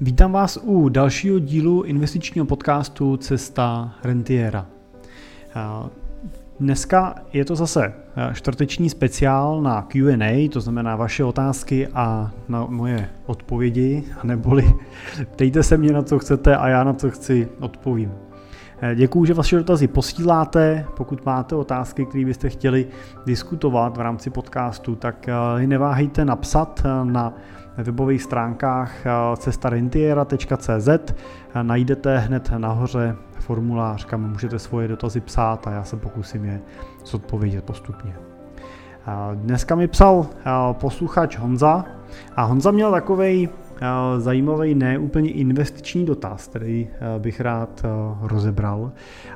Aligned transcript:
Vítám 0.00 0.32
vás 0.32 0.58
u 0.62 0.88
dalšího 0.88 1.38
dílu 1.38 1.82
investičního 1.82 2.46
podcastu 2.46 3.16
Cesta 3.16 3.94
rentiera. 4.04 4.66
Dneska 6.60 7.14
je 7.32 7.44
to 7.44 7.56
zase 7.56 7.92
čtvrteční 8.32 8.90
speciál 8.90 9.62
na 9.62 9.82
Q&A, 9.82 10.48
to 10.48 10.60
znamená 10.60 10.96
vaše 10.96 11.24
otázky 11.24 11.88
a 11.94 12.30
na 12.48 12.66
moje 12.66 13.10
odpovědi, 13.26 14.04
neboli 14.22 14.64
ptejte 15.32 15.62
se 15.62 15.76
mě 15.76 15.92
na 15.92 16.02
co 16.02 16.18
chcete 16.18 16.56
a 16.56 16.68
já 16.68 16.84
na 16.84 16.92
co 16.92 17.10
chci 17.10 17.48
odpovím. 17.60 18.12
Děkuji, 18.94 19.24
že 19.24 19.34
vaše 19.34 19.56
dotazy 19.56 19.88
posíláte. 19.88 20.86
Pokud 20.96 21.26
máte 21.26 21.54
otázky, 21.54 22.06
které 22.06 22.24
byste 22.24 22.48
chtěli 22.48 22.86
diskutovat 23.26 23.96
v 23.96 24.00
rámci 24.00 24.30
podcastu, 24.30 24.94
tak 24.94 25.26
neváhejte 25.66 26.24
napsat 26.24 26.82
na 27.04 27.34
webových 27.82 28.22
stránkách 28.22 29.06
eh, 29.06 29.10
cestarentiera.cz 29.36 30.88
najdete 31.62 32.18
hned 32.18 32.50
nahoře 32.58 33.16
formulář, 33.40 34.04
kam 34.04 34.30
můžete 34.30 34.58
svoje 34.58 34.88
dotazy 34.88 35.20
psát 35.20 35.66
a 35.66 35.70
já 35.70 35.84
se 35.84 35.96
pokusím 35.96 36.44
je 36.44 36.60
zodpovědět 37.04 37.64
postupně. 37.64 38.16
Eh, 38.16 39.12
dneska 39.34 39.74
mi 39.74 39.88
psal 39.88 40.26
eh, 40.30 40.50
posluchač 40.72 41.38
Honza 41.38 41.84
a 42.36 42.42
Honza 42.42 42.70
měl 42.70 42.90
takový 42.90 43.48
zajímavý, 44.18 44.74
ne 44.74 44.98
úplně 44.98 45.30
investiční 45.30 46.04
dotaz, 46.04 46.48
který 46.48 46.88
bych 47.18 47.40
rád 47.40 47.82
rozebral. 48.22 48.92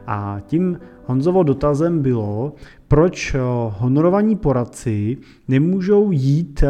A 0.07 0.41
tím 0.47 0.79
Honzovo 1.05 1.43
dotazem 1.43 2.03
bylo, 2.03 2.53
proč 2.89 3.37
honorovaní 3.69 4.37
poradci 4.37 5.17
nemůžou 5.49 6.11
jít 6.11 6.65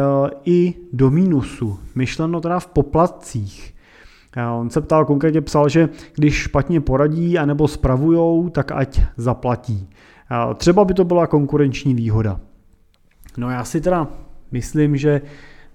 i 0.45 0.73
do 0.93 1.11
mínusu, 1.11 1.79
myšleno 1.95 2.41
teda 2.41 2.59
v 2.59 2.67
poplatcích. 2.67 3.73
On 4.59 4.69
se 4.69 4.81
ptal, 4.81 5.05
konkrétně 5.05 5.41
psal, 5.41 5.69
že 5.69 5.89
když 6.15 6.33
špatně 6.35 6.81
poradí 6.81 7.37
anebo 7.37 7.67
spravujou, 7.67 8.49
tak 8.49 8.71
ať 8.71 9.01
zaplatí. 9.17 9.89
Třeba 10.55 10.85
by 10.85 10.93
to 10.93 11.05
byla 11.05 11.27
konkurenční 11.27 11.93
výhoda. 11.93 12.39
No 13.37 13.49
já 13.49 13.63
si 13.63 13.81
teda 13.81 14.07
myslím, 14.51 14.97
že 14.97 15.21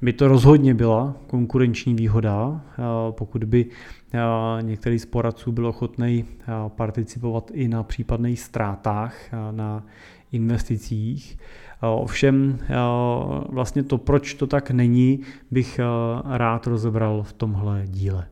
by 0.02 0.12
to 0.12 0.28
rozhodně 0.28 0.74
byla 0.74 1.16
konkurenční 1.26 1.94
výhoda, 1.94 2.60
eh, 2.70 2.82
pokud 3.10 3.44
by 3.44 3.66
eh, 4.14 4.18
některý 4.62 4.98
z 4.98 5.06
poradců 5.06 5.52
byl 5.52 5.66
ochotný 5.66 6.24
eh, 6.24 6.44
participovat 6.68 7.50
i 7.54 7.68
na 7.68 7.82
případných 7.82 8.40
ztrátách 8.40 9.14
na 9.50 9.84
investicích. 10.32 11.38
Ovšem 11.80 12.58
vlastně 13.48 13.82
to, 13.82 13.98
proč 13.98 14.34
to 14.34 14.46
tak 14.46 14.70
není, 14.70 15.20
bych 15.50 15.80
rád 16.24 16.66
rozebral 16.66 17.22
v 17.22 17.32
tomhle 17.32 17.82
díle. 17.86 18.26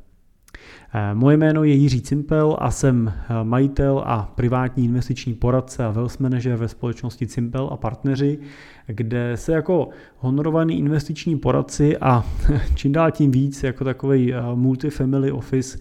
Eh, 0.95 1.15
moje 1.15 1.37
jméno 1.37 1.65
je 1.65 1.75
Jiří 1.75 2.01
Cimpel 2.01 2.57
a 2.61 2.71
jsem 2.71 3.09
eh, 3.09 3.45
majitel 3.45 4.03
a 4.07 4.33
privátní 4.35 4.85
investiční 4.85 5.35
poradce 5.35 5.85
a 5.85 5.91
wealth 5.91 6.21
manager 6.21 6.57
ve 6.57 6.69
společnosti 6.69 7.27
Cimpel 7.27 7.69
a 7.73 7.77
partneři, 7.77 8.39
kde 8.87 9.33
se 9.35 9.53
jako 9.53 9.89
honorovaný 10.17 10.79
investiční 10.79 11.39
poradci 11.39 11.99
a 11.99 12.25
čím 12.75 12.93
dál 12.93 13.11
tím 13.11 13.31
víc 13.31 13.63
jako 13.63 13.85
takový 13.85 14.35
eh, 14.35 14.41
multifamily 14.55 15.33
office 15.33 15.79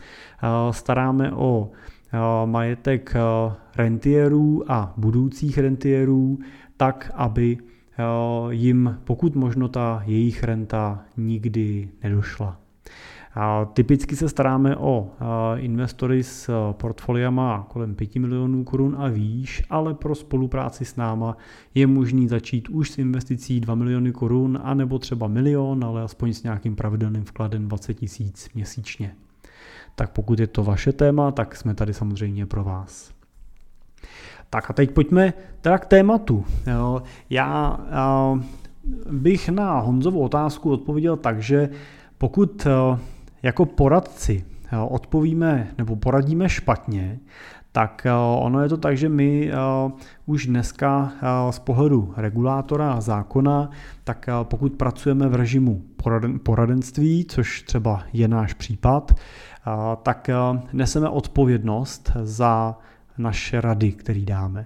staráme 0.71 1.31
o 1.31 1.71
majetek 2.45 3.13
rentierů 3.77 4.71
a 4.71 4.93
budoucích 4.97 5.57
rentierů 5.57 6.39
tak, 6.77 7.11
aby 7.15 7.57
jim 8.49 8.97
pokud 9.03 9.35
možno 9.35 9.67
ta 9.67 10.03
jejich 10.05 10.43
renta 10.43 11.05
nikdy 11.17 11.89
nedošla. 12.03 12.64
Typicky 13.73 14.15
se 14.15 14.29
staráme 14.29 14.75
o 14.75 15.11
investory 15.57 16.23
s 16.23 16.71
portfoliama 16.71 17.67
kolem 17.69 17.95
5 17.95 18.15
milionů 18.15 18.63
korun 18.63 18.95
a 18.99 19.07
výš, 19.07 19.63
ale 19.69 19.93
pro 19.93 20.15
spolupráci 20.15 20.85
s 20.85 20.95
náma 20.95 21.37
je 21.73 21.87
možný 21.87 22.27
začít 22.27 22.69
už 22.69 22.91
s 22.91 22.97
investicí 22.97 23.59
2 23.59 23.75
miliony 23.75 24.11
korun, 24.11 24.59
anebo 24.63 24.99
třeba 24.99 25.27
milion, 25.27 25.85
ale 25.85 26.01
aspoň 26.01 26.33
s 26.33 26.43
nějakým 26.43 26.75
pravidelným 26.75 27.23
vkladem 27.23 27.67
20 27.67 27.93
tisíc 27.93 28.49
měsíčně. 28.55 29.15
Tak 29.95 30.11
pokud 30.11 30.39
je 30.39 30.47
to 30.47 30.63
vaše 30.63 30.91
téma, 30.91 31.31
tak 31.31 31.55
jsme 31.55 31.73
tady 31.73 31.93
samozřejmě 31.93 32.45
pro 32.45 32.63
vás. 32.63 33.11
Tak 34.49 34.69
a 34.69 34.73
teď 34.73 34.91
pojďme 34.91 35.33
teda 35.61 35.77
k 35.77 35.85
tématu. 35.85 36.45
Já 37.29 37.79
bych 39.11 39.49
na 39.49 39.79
Honzovu 39.79 40.21
otázku 40.21 40.71
odpověděl 40.71 41.17
tak, 41.17 41.41
že 41.41 41.69
pokud 42.17 42.67
jako 43.45 43.65
poradci 43.65 44.45
odpovíme 44.87 45.67
nebo 45.77 45.95
poradíme 45.95 46.49
špatně, 46.49 47.19
tak 47.71 48.07
ono 48.39 48.61
je 48.61 48.69
to 48.69 48.77
tak, 48.77 48.97
že 48.97 49.09
my 49.09 49.51
už 50.25 50.47
dneska 50.47 51.11
z 51.49 51.59
pohledu 51.59 52.13
regulátora 52.17 52.91
a 52.91 53.01
zákona, 53.01 53.69
tak 54.03 54.29
pokud 54.43 54.73
pracujeme 54.73 55.27
v 55.27 55.35
režimu 55.35 55.81
poradenství, 56.43 57.25
což 57.25 57.61
třeba 57.61 58.03
je 58.13 58.27
náš 58.27 58.53
případ, 58.53 59.11
tak 60.03 60.29
neseme 60.73 61.09
odpovědnost 61.09 62.11
za 62.21 62.77
naše 63.17 63.61
rady, 63.61 63.91
které 63.91 64.21
dáme. 64.21 64.65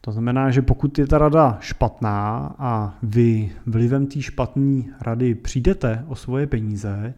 To 0.00 0.12
znamená, 0.12 0.50
že 0.50 0.62
pokud 0.62 0.98
je 0.98 1.06
ta 1.06 1.18
rada 1.18 1.58
špatná 1.60 2.54
a 2.58 2.94
vy 3.02 3.52
vlivem 3.66 4.06
té 4.06 4.22
špatné 4.22 4.82
rady 5.00 5.34
přijdete 5.34 6.04
o 6.08 6.14
svoje 6.14 6.46
peníze, 6.46 7.14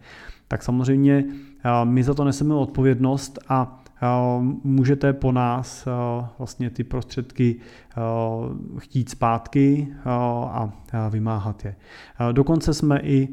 tak 0.50 0.62
samozřejmě 0.62 1.24
eh, 1.28 1.84
my 1.84 2.02
za 2.02 2.14
to 2.14 2.24
neseme 2.24 2.54
odpovědnost 2.54 3.38
a 3.48 3.82
eh, 4.02 4.06
můžete 4.64 5.12
po 5.12 5.32
nás 5.32 5.86
eh, 5.86 5.90
vlastně 6.38 6.70
ty 6.70 6.84
prostředky 6.84 7.56
chtít 8.78 9.08
zpátky 9.08 9.88
a 10.04 10.72
vymáhat 11.10 11.64
je. 11.64 11.74
Dokonce 12.32 12.74
jsme 12.74 13.00
i 13.00 13.28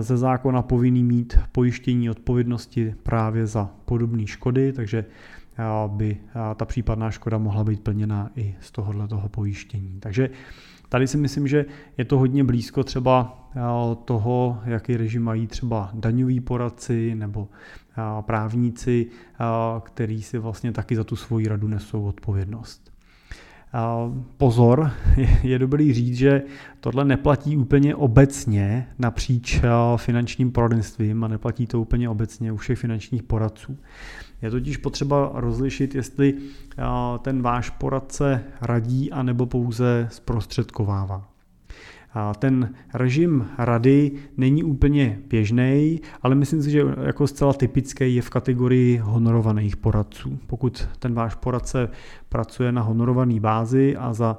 ze 0.00 0.16
zákona 0.16 0.62
povinný 0.62 1.04
mít 1.04 1.38
pojištění 1.52 2.10
odpovědnosti 2.10 2.94
právě 3.02 3.46
za 3.46 3.70
podobné 3.84 4.26
škody, 4.26 4.72
takže 4.72 5.04
by 5.86 6.16
ta 6.56 6.64
případná 6.64 7.10
škoda 7.10 7.38
mohla 7.38 7.64
být 7.64 7.80
plněna 7.80 8.30
i 8.36 8.54
z 8.60 8.70
tohohle 8.70 9.08
toho 9.08 9.28
pojištění. 9.28 9.96
Takže 10.00 10.30
Tady 10.92 11.06
si 11.06 11.16
myslím, 11.16 11.48
že 11.48 11.64
je 11.98 12.04
to 12.04 12.18
hodně 12.18 12.44
blízko 12.44 12.84
třeba 12.84 13.48
eh, 13.56 13.60
toho, 14.04 14.60
jaký 14.64 14.96
režim 14.96 15.22
mají 15.22 15.46
třeba 15.46 15.90
daňoví 15.94 16.40
poradci 16.40 17.14
nebo 17.14 17.48
eh, 17.48 18.22
právníci, 18.22 19.06
eh, 19.10 19.44
který 19.80 20.22
si 20.22 20.38
vlastně 20.38 20.72
taky 20.72 20.96
za 20.96 21.04
tu 21.04 21.16
svoji 21.16 21.48
radu 21.48 21.68
nesou 21.68 22.04
odpovědnost. 22.04 22.91
Pozor, 24.36 24.90
je 25.42 25.58
dobrý 25.58 25.92
říct, 25.92 26.16
že 26.16 26.42
tohle 26.80 27.04
neplatí 27.04 27.56
úplně 27.56 27.94
obecně 27.94 28.88
napříč 28.98 29.60
finančním 29.96 30.52
poradenstvím 30.52 31.24
a 31.24 31.28
neplatí 31.28 31.66
to 31.66 31.80
úplně 31.80 32.08
obecně 32.08 32.52
u 32.52 32.56
všech 32.56 32.78
finančních 32.78 33.22
poradců. 33.22 33.78
Je 34.42 34.50
totiž 34.50 34.76
potřeba 34.76 35.30
rozlišit, 35.34 35.94
jestli 35.94 36.34
ten 37.22 37.42
váš 37.42 37.70
poradce 37.70 38.44
radí 38.60 39.12
anebo 39.12 39.46
pouze 39.46 40.08
zprostředkovává. 40.10 41.31
Ten 42.38 42.74
režim 42.94 43.46
rady 43.58 44.12
není 44.36 44.64
úplně 44.64 45.18
běžný, 45.28 46.00
ale 46.22 46.34
myslím 46.34 46.62
si, 46.62 46.70
že 46.70 46.82
jako 47.04 47.26
zcela 47.26 47.52
typický 47.52 48.14
je 48.14 48.22
v 48.22 48.30
kategorii 48.30 48.96
honorovaných 48.96 49.76
poradců. 49.76 50.38
Pokud 50.46 50.88
ten 50.98 51.14
váš 51.14 51.34
poradce 51.34 51.88
pracuje 52.28 52.72
na 52.72 52.82
honorované 52.82 53.40
bázi 53.40 53.96
a 53.96 54.12
za 54.12 54.38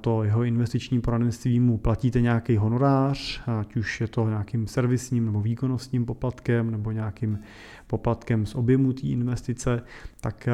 to 0.00 0.24
jeho 0.24 0.44
investiční 0.44 1.00
poradenství 1.00 1.60
mu 1.60 1.78
platíte 1.78 2.20
nějaký 2.20 2.56
honorář, 2.56 3.42
ať 3.60 3.76
už 3.76 4.00
je 4.00 4.08
to 4.08 4.28
nějakým 4.28 4.66
servisním 4.66 5.26
nebo 5.26 5.40
výkonnostním 5.40 6.04
poplatkem 6.04 6.70
nebo 6.70 6.90
nějakým 6.90 7.38
poplatkem 7.86 8.46
z 8.46 8.54
objemu 8.54 8.92
té 8.92 9.06
investice, 9.06 9.82
tak 10.20 10.48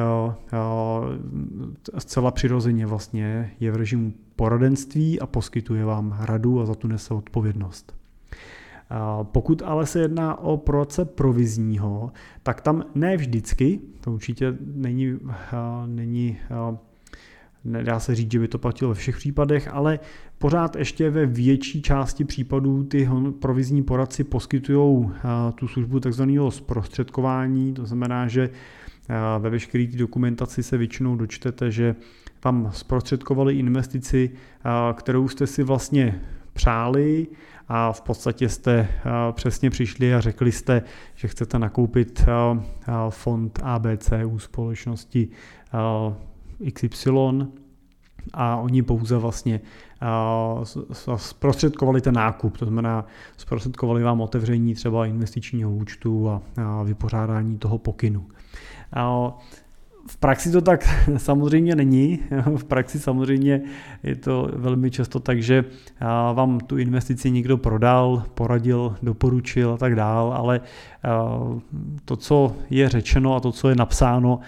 zcela 1.97 2.31
přirozeně 2.31 2.85
vlastně 2.85 3.51
je 3.59 3.71
v 3.71 3.75
režimu 3.75 4.13
poradenství 4.39 5.19
a 5.19 5.27
poskytuje 5.27 5.85
vám 5.85 6.17
radu 6.19 6.61
a 6.61 6.65
za 6.65 6.75
tu 6.75 6.87
nese 6.87 7.13
odpovědnost. 7.13 7.95
Pokud 9.23 9.61
ale 9.65 9.85
se 9.85 9.99
jedná 9.99 10.39
o 10.39 10.57
proce 10.57 11.05
provizního, 11.05 12.11
tak 12.43 12.61
tam 12.61 12.83
ne 12.95 13.17
vždycky, 13.17 13.79
to 14.01 14.11
určitě 14.11 14.57
není, 14.75 15.19
není 15.85 16.37
nedá 17.63 17.99
se 17.99 18.15
říct, 18.15 18.31
že 18.31 18.39
by 18.39 18.47
to 18.47 18.57
platilo 18.57 18.89
ve 18.89 18.95
všech 18.95 19.17
případech, 19.17 19.67
ale 19.67 19.99
pořád 20.37 20.75
ještě 20.75 21.09
ve 21.09 21.25
větší 21.25 21.81
části 21.81 22.25
případů 22.25 22.83
ty 22.83 23.09
provizní 23.39 23.83
poradci 23.83 24.23
poskytují 24.23 25.09
tu 25.55 25.67
službu 25.67 25.99
takzvaného 25.99 26.51
zprostředkování, 26.51 27.73
to 27.73 27.85
znamená, 27.85 28.27
že 28.27 28.49
ve 29.39 29.49
veškeré 29.49 29.87
dokumentaci 29.87 30.63
se 30.63 30.77
většinou 30.77 31.15
dočtete, 31.15 31.71
že 31.71 31.95
vám 32.45 32.69
zprostředkovali 32.73 33.55
investici, 33.55 34.31
kterou 34.93 35.27
jste 35.27 35.47
si 35.47 35.63
vlastně 35.63 36.21
přáli 36.53 37.27
a 37.67 37.91
v 37.91 38.01
podstatě 38.01 38.49
jste 38.49 38.87
přesně 39.31 39.69
přišli 39.69 40.13
a 40.13 40.21
řekli 40.21 40.51
jste, 40.51 40.81
že 41.15 41.27
chcete 41.27 41.59
nakoupit 41.59 42.25
fond 43.09 43.59
ABC 43.63 44.11
u 44.25 44.39
společnosti 44.39 45.27
XY 46.73 47.11
a 48.33 48.55
oni 48.55 48.83
pouze 48.83 49.17
vlastně 49.17 49.61
zprostředkovali 51.15 52.01
ten 52.01 52.15
nákup, 52.15 52.57
to 52.57 52.65
znamená 52.65 53.05
zprostředkovali 53.37 54.03
vám 54.03 54.21
otevření 54.21 54.73
třeba 54.73 55.05
investičního 55.05 55.71
účtu 55.71 56.29
a 56.29 56.83
vypořádání 56.83 57.57
toho 57.57 57.77
pokynu. 57.77 58.25
V 60.09 60.17
praxi 60.17 60.51
to 60.51 60.61
tak 60.61 60.89
samozřejmě 61.17 61.75
není. 61.75 62.19
V 62.55 62.63
praxi 62.63 62.99
samozřejmě 62.99 63.61
je 64.03 64.15
to 64.15 64.51
velmi 64.55 64.91
často 64.91 65.19
tak, 65.19 65.41
že 65.41 65.65
vám 66.33 66.59
tu 66.59 66.77
investici 66.77 67.31
někdo 67.31 67.57
prodal, 67.57 68.23
poradil, 68.33 68.95
doporučil 69.03 69.73
a 69.73 69.77
tak 69.77 69.95
dál, 69.95 70.33
ale 70.37 70.61
to, 72.05 72.15
co 72.15 72.55
je 72.69 72.89
řečeno 72.89 73.35
a 73.35 73.39
to, 73.39 73.51
co 73.51 73.69
je 73.69 73.75
napsáno, 73.75 74.39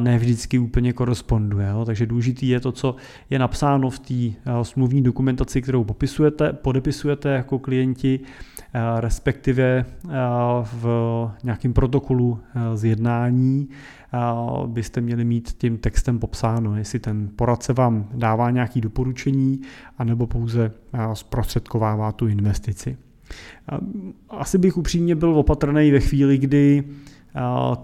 ne 0.00 0.18
vždycky 0.18 0.58
úplně 0.58 0.92
koresponduje. 0.92 1.68
Takže 1.86 2.06
důležitý 2.06 2.48
je 2.48 2.60
to, 2.60 2.72
co 2.72 2.96
je 3.30 3.38
napsáno 3.38 3.90
v 3.90 3.98
té 3.98 4.14
smluvní 4.62 5.02
dokumentaci, 5.02 5.62
kterou 5.62 5.84
popisujete, 5.84 6.52
podepisujete 6.52 7.28
jako 7.28 7.58
klienti, 7.58 8.20
respektive 9.00 9.84
v 10.62 10.84
nějakém 11.44 11.72
protokolu 11.72 12.40
z 12.74 12.84
jednání, 12.84 13.68
byste 14.66 15.00
měli 15.00 15.24
mít 15.24 15.52
tím 15.58 15.78
textem 15.78 16.18
popsáno, 16.18 16.76
jestli 16.76 16.98
ten 16.98 17.30
poradce 17.36 17.72
vám 17.72 18.08
dává 18.14 18.50
nějaké 18.50 18.80
doporučení, 18.80 19.60
anebo 19.98 20.26
pouze 20.26 20.72
zprostředkovává 21.12 22.12
tu 22.12 22.28
investici. 22.28 22.96
Asi 24.30 24.58
bych 24.58 24.76
upřímně 24.76 25.14
byl 25.14 25.34
opatrný 25.34 25.90
ve 25.90 26.00
chvíli, 26.00 26.38
kdy 26.38 26.84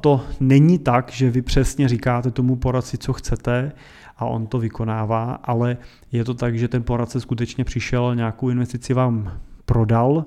to 0.01 0.21
není 0.41 0.79
tak, 0.79 1.13
že 1.13 1.31
vy 1.31 1.43
přesně 1.43 1.89
říkáte 1.89 2.31
tomu 2.31 2.57
poradci, 2.57 2.99
co 2.99 3.13
chcete 3.13 3.73
a 4.17 4.25
on 4.27 4.47
to 4.47 4.59
vykonává, 4.59 5.33
ale 5.33 5.77
je 6.13 6.25
to 6.25 6.35
tak, 6.35 6.59
že 6.59 6.69
ten 6.69 6.83
poradce 6.83 7.21
skutečně 7.21 7.65
přišel, 7.65 8.15
nějakou 8.15 8.49
investici 8.49 8.95
vám 8.95 9.33
prodal, 9.65 10.25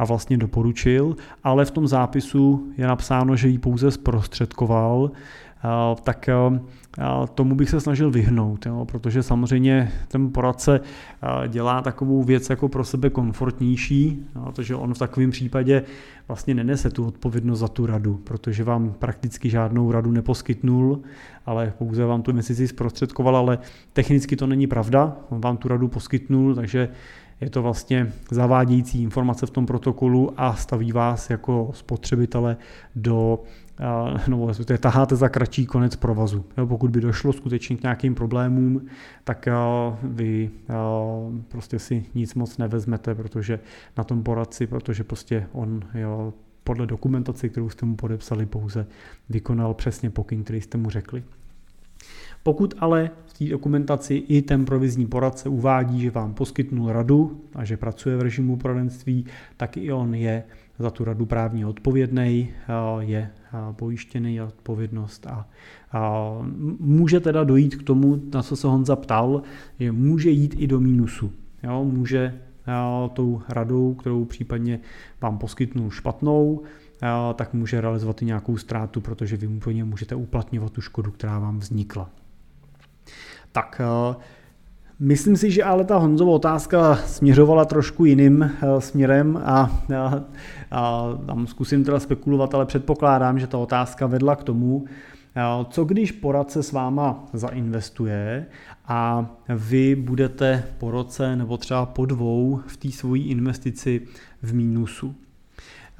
a 0.00 0.04
vlastně 0.04 0.36
doporučil, 0.36 1.16
ale 1.44 1.64
v 1.64 1.70
tom 1.70 1.88
zápisu 1.88 2.72
je 2.76 2.86
napsáno, 2.86 3.36
že 3.36 3.48
ji 3.48 3.58
pouze 3.58 3.90
zprostředkoval, 3.90 5.10
tak 6.02 6.28
tomu 7.34 7.54
bych 7.54 7.70
se 7.70 7.80
snažil 7.80 8.10
vyhnout, 8.10 8.66
jo, 8.66 8.84
protože 8.84 9.22
samozřejmě 9.22 9.92
ten 10.08 10.32
poradce 10.32 10.80
dělá 11.48 11.82
takovou 11.82 12.22
věc 12.22 12.50
jako 12.50 12.68
pro 12.68 12.84
sebe 12.84 13.10
komfortnější, 13.10 14.26
protože 14.44 14.74
on 14.74 14.94
v 14.94 14.98
takovém 14.98 15.30
případě 15.30 15.82
vlastně 16.28 16.54
nenese 16.54 16.90
tu 16.90 17.06
odpovědnost 17.06 17.58
za 17.58 17.68
tu 17.68 17.86
radu, 17.86 18.20
protože 18.24 18.64
vám 18.64 18.92
prakticky 18.98 19.50
žádnou 19.50 19.92
radu 19.92 20.12
neposkytnul, 20.12 21.00
ale 21.46 21.72
pouze 21.78 22.04
vám 22.04 22.22
tu 22.22 22.30
investici 22.30 22.68
zprostředkoval, 22.68 23.36
ale 23.36 23.58
technicky 23.92 24.36
to 24.36 24.46
není 24.46 24.66
pravda, 24.66 25.16
on 25.28 25.40
vám 25.40 25.56
tu 25.56 25.68
radu 25.68 25.88
poskytnul, 25.88 26.54
takže 26.54 26.88
je 27.40 27.50
to 27.50 27.62
vlastně 27.62 28.12
zavádějící 28.30 29.02
informace 29.02 29.46
v 29.46 29.50
tom 29.50 29.66
protokolu 29.66 30.32
a 30.36 30.54
staví 30.54 30.92
vás 30.92 31.30
jako 31.30 31.70
spotřebitele 31.74 32.56
do 32.96 33.42
no, 34.28 34.48
taháte 34.80 35.16
za 35.16 35.28
kratší 35.28 35.66
konec 35.66 35.96
provazu. 35.96 36.44
Jo, 36.58 36.66
pokud 36.66 36.90
by 36.90 37.00
došlo 37.00 37.32
skutečně 37.32 37.76
k 37.76 37.82
nějakým 37.82 38.14
problémům, 38.14 38.86
tak 39.24 39.48
vy 40.02 40.50
prostě 41.48 41.78
si 41.78 42.04
nic 42.14 42.34
moc 42.34 42.58
nevezmete, 42.58 43.14
protože 43.14 43.60
na 43.98 44.04
tom 44.04 44.22
poradci, 44.22 44.66
protože 44.66 45.04
prostě 45.04 45.46
on 45.52 45.80
jo, 45.94 46.32
podle 46.64 46.86
dokumentace, 46.86 47.48
kterou 47.48 47.70
jste 47.70 47.86
mu 47.86 47.96
podepsali, 47.96 48.46
pouze 48.46 48.86
vykonal 49.28 49.74
přesně 49.74 50.10
pokyn, 50.10 50.44
který 50.44 50.60
jste 50.60 50.78
mu 50.78 50.90
řekli. 50.90 51.22
Pokud 52.42 52.74
ale 52.78 53.10
v 53.26 53.38
té 53.38 53.44
dokumentaci 53.44 54.14
i 54.14 54.42
ten 54.42 54.64
provizní 54.64 55.06
poradce 55.06 55.48
uvádí, 55.48 56.00
že 56.00 56.10
vám 56.10 56.34
poskytnul 56.34 56.92
radu 56.92 57.40
a 57.54 57.64
že 57.64 57.76
pracuje 57.76 58.16
v 58.16 58.22
režimu 58.22 58.56
poradenství, 58.56 59.26
tak 59.56 59.76
i 59.76 59.92
on 59.92 60.14
je 60.14 60.42
za 60.78 60.90
tu 60.90 61.04
radu 61.04 61.26
právně 61.26 61.66
odpovědný, 61.66 62.50
je 62.98 63.30
pojištěný 63.72 64.40
a 64.40 64.44
odpovědnost 64.44 65.26
a, 65.26 65.48
a 65.92 66.32
může 66.78 67.20
teda 67.20 67.44
dojít 67.44 67.76
k 67.76 67.82
tomu, 67.82 68.22
na 68.34 68.42
co 68.42 68.56
se 68.56 68.66
Honza 68.66 68.96
ptal, 68.96 69.42
že 69.80 69.92
může 69.92 70.30
jít 70.30 70.54
i 70.58 70.66
do 70.66 70.80
mínusu. 70.80 71.32
Jo, 71.62 71.84
může 71.84 72.40
tou 73.12 73.42
radou, 73.48 73.94
kterou 73.94 74.24
případně 74.24 74.80
vám 75.20 75.38
poskytnul 75.38 75.90
špatnou, 75.90 76.62
tak 77.34 77.54
může 77.54 77.80
realizovat 77.80 78.22
i 78.22 78.24
nějakou 78.24 78.56
ztrátu, 78.56 79.00
protože 79.00 79.36
vy 79.36 79.46
úplně 79.46 79.84
můžete 79.84 80.14
uplatňovat 80.14 80.72
tu 80.72 80.80
škodu, 80.80 81.10
která 81.10 81.38
vám 81.38 81.58
vznikla. 81.58 82.10
Tak, 83.52 83.80
eh, 83.84 84.16
myslím 84.98 85.36
si, 85.36 85.50
že 85.50 85.64
ale 85.64 85.84
ta 85.84 85.96
Honzova 85.96 86.32
otázka 86.32 86.96
směřovala 86.96 87.64
trošku 87.64 88.04
jiným 88.04 88.42
eh, 88.42 88.80
směrem 88.80 89.42
a, 89.44 89.80
a, 89.96 90.22
a 90.70 91.02
tam 91.26 91.46
zkusím 91.46 91.84
teda 91.84 92.00
spekulovat, 92.00 92.54
ale 92.54 92.66
předpokládám, 92.66 93.38
že 93.38 93.46
ta 93.46 93.58
otázka 93.58 94.06
vedla 94.06 94.36
k 94.36 94.44
tomu, 94.44 94.84
eh, 95.36 95.42
co 95.70 95.84
když 95.84 96.12
poradce 96.12 96.62
s 96.62 96.72
váma 96.72 97.24
zainvestuje 97.32 98.46
a 98.86 99.26
vy 99.48 99.94
budete 99.94 100.64
po 100.78 100.90
roce 100.90 101.36
nebo 101.36 101.56
třeba 101.56 101.86
po 101.86 102.06
dvou 102.06 102.60
v 102.66 102.76
té 102.76 102.90
svojí 102.90 103.30
investici 103.30 104.06
v 104.42 104.54
mínusu. 104.54 105.14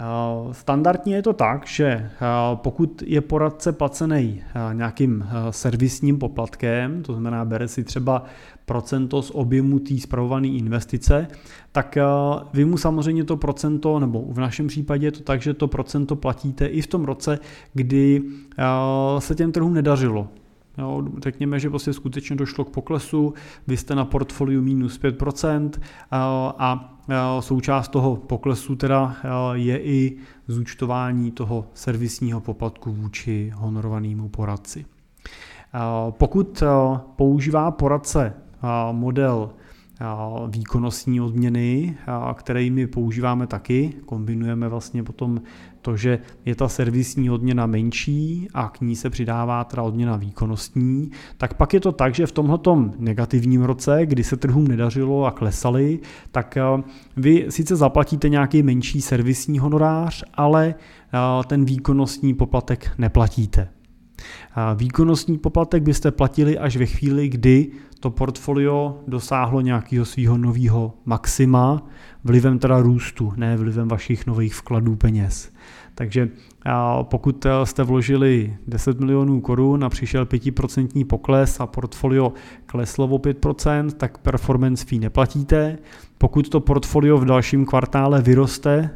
Eh, 0.01 0.55
standardně 0.55 1.15
je 1.15 1.23
to 1.23 1.33
tak, 1.33 1.67
že 1.67 1.87
eh, 1.87 2.11
pokud 2.55 3.03
je 3.07 3.21
poradce 3.21 3.73
placený 3.73 4.43
eh, 4.43 4.75
nějakým 4.75 5.25
servisním 5.51 6.19
poplatkem, 6.19 7.03
to 7.03 7.13
znamená 7.13 7.45
bere 7.45 7.69
si 7.69 7.85
třeba 7.85 8.25
procento 8.67 9.23
z 9.23 9.31
objemu 9.31 9.79
té 9.79 9.99
spravované 9.99 10.47
investice, 10.47 11.29
tak 11.73 11.99
vy 12.53 12.65
mu 12.65 12.77
samozřejmě 12.77 13.25
to 13.25 13.37
procento, 13.37 13.99
nebo 13.99 14.25
v 14.29 14.39
našem 14.39 14.67
případě 14.67 15.07
je 15.07 15.13
to 15.13 15.21
tak, 15.21 15.43
že 15.43 15.55
to 15.55 15.69
procento 15.69 16.17
platíte 16.17 16.67
i 16.67 16.83
v 16.83 16.87
tom 16.87 17.05
roce, 17.05 17.39
kdy 17.75 18.23
se 19.19 19.35
těm 19.35 19.53
trhům 19.53 19.75
nedařilo. 19.75 20.29
Jo, 20.79 21.03
řekněme, 21.23 21.61
že 21.61 21.71
prostě 21.71 21.93
skutečně 21.93 22.37
došlo 22.37 22.65
k 22.65 22.71
poklesu, 22.71 23.35
vy 23.67 23.77
jste 23.77 23.95
na 23.95 24.05
portfoliu 24.05 24.63
minus 24.63 25.01
5% 25.01 25.71
a, 26.11 26.55
a 26.59 27.41
součást 27.41 27.89
toho 27.89 28.17
poklesu 28.17 28.77
teda 28.77 29.17
je 29.53 29.81
i 29.83 30.17
zúčtování 30.49 31.31
toho 31.31 31.67
servisního 31.75 32.41
poplatku 32.41 32.93
vůči 32.93 33.53
honorovanému 33.55 34.29
poradci. 34.29 34.85
Pokud 36.11 36.63
používá 37.17 37.71
poradce 37.71 38.35
model 38.93 39.51
výkonnostní 40.49 41.21
odměny, 41.21 41.97
které 42.35 42.71
my 42.71 42.87
používáme 42.87 43.47
taky. 43.47 43.95
Kombinujeme 44.07 44.69
vlastně 44.69 45.03
potom 45.03 45.41
to, 45.83 45.97
že 45.97 46.19
je 46.45 46.55
ta 46.55 46.69
servisní 46.69 47.31
odměna 47.31 47.67
menší 47.67 48.49
a 48.55 48.69
k 48.69 48.81
ní 48.81 48.97
se 48.97 49.11
přidává 49.11 49.65
teda 49.65 49.83
odměna 49.83 50.17
výkonnostní, 50.17 51.11
tak 51.37 51.55
pak 51.55 51.75
je 51.75 51.81
to 51.81 51.93
tak, 51.93 52.15
že 52.15 52.27
v 52.27 52.33
tomhletom 52.33 52.93
negativním 52.99 53.63
roce, 53.63 54.07
kdy 54.07 54.25
se 54.25 54.37
trhům 54.37 54.69
nedařilo 54.69 55.25
a 55.25 55.31
klesaly, 55.31 55.99
tak 56.31 56.59
vy 57.17 57.47
sice 57.49 57.77
zaplatíte 57.77 58.29
nějaký 58.29 58.63
menší 58.63 59.01
servisní 59.01 59.59
honorář, 59.59 60.25
ale 60.35 60.75
ten 61.47 61.65
výkonnostní 61.65 62.35
poplatek 62.35 62.91
neplatíte. 62.99 63.69
Výkonnostní 64.75 65.39
poplatek 65.39 65.83
byste 65.83 66.11
platili 66.11 66.59
až 66.59 66.77
ve 66.77 66.87
chvíli, 66.87 67.29
kdy 67.29 67.71
to 68.01 68.11
portfolio 68.11 68.99
dosáhlo 69.07 69.61
nějakého 69.61 70.05
svého 70.05 70.39
nového 70.39 70.95
maxima 71.05 71.87
vlivem 72.25 72.59
teda 72.59 72.79
růstu, 72.81 73.33
ne 73.37 73.57
vlivem 73.57 73.89
vašich 73.89 74.27
nových 74.27 74.55
vkladů 74.55 74.97
peněz. 74.97 75.53
Takže 75.95 76.29
pokud 77.03 77.47
jste 77.65 77.83
vložili 77.83 78.57
10 78.67 79.01
milionů 79.01 79.41
korun 79.41 79.85
a 79.85 79.89
přišel 79.89 80.25
5% 80.25 81.07
pokles 81.07 81.61
a 81.61 81.67
portfolio 81.67 82.33
kleslo 82.67 83.07
o 83.07 83.19
5%, 83.19 83.91
tak 83.91 84.19
performance 84.19 84.85
fee 84.85 84.99
neplatíte. 84.99 85.79
Pokud 86.19 86.49
to 86.49 86.61
portfolio 86.61 87.19
v 87.19 87.25
dalším 87.25 87.67
kvartále 87.67 88.23
vyroste 88.23 88.91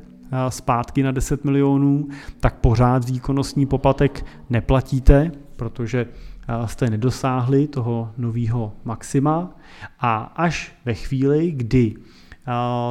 zpátky 0.48 1.02
na 1.02 1.10
10 1.10 1.44
milionů, 1.44 2.08
tak 2.40 2.54
pořád 2.54 3.04
výkonnostní 3.10 3.66
poplatek 3.66 4.26
neplatíte, 4.50 5.32
protože 5.56 6.06
jste 6.66 6.90
nedosáhli 6.90 7.66
toho 7.68 8.12
nového 8.16 8.72
maxima. 8.84 9.56
A 10.00 10.16
až 10.16 10.72
ve 10.84 10.94
chvíli, 10.94 11.52
kdy 11.52 11.94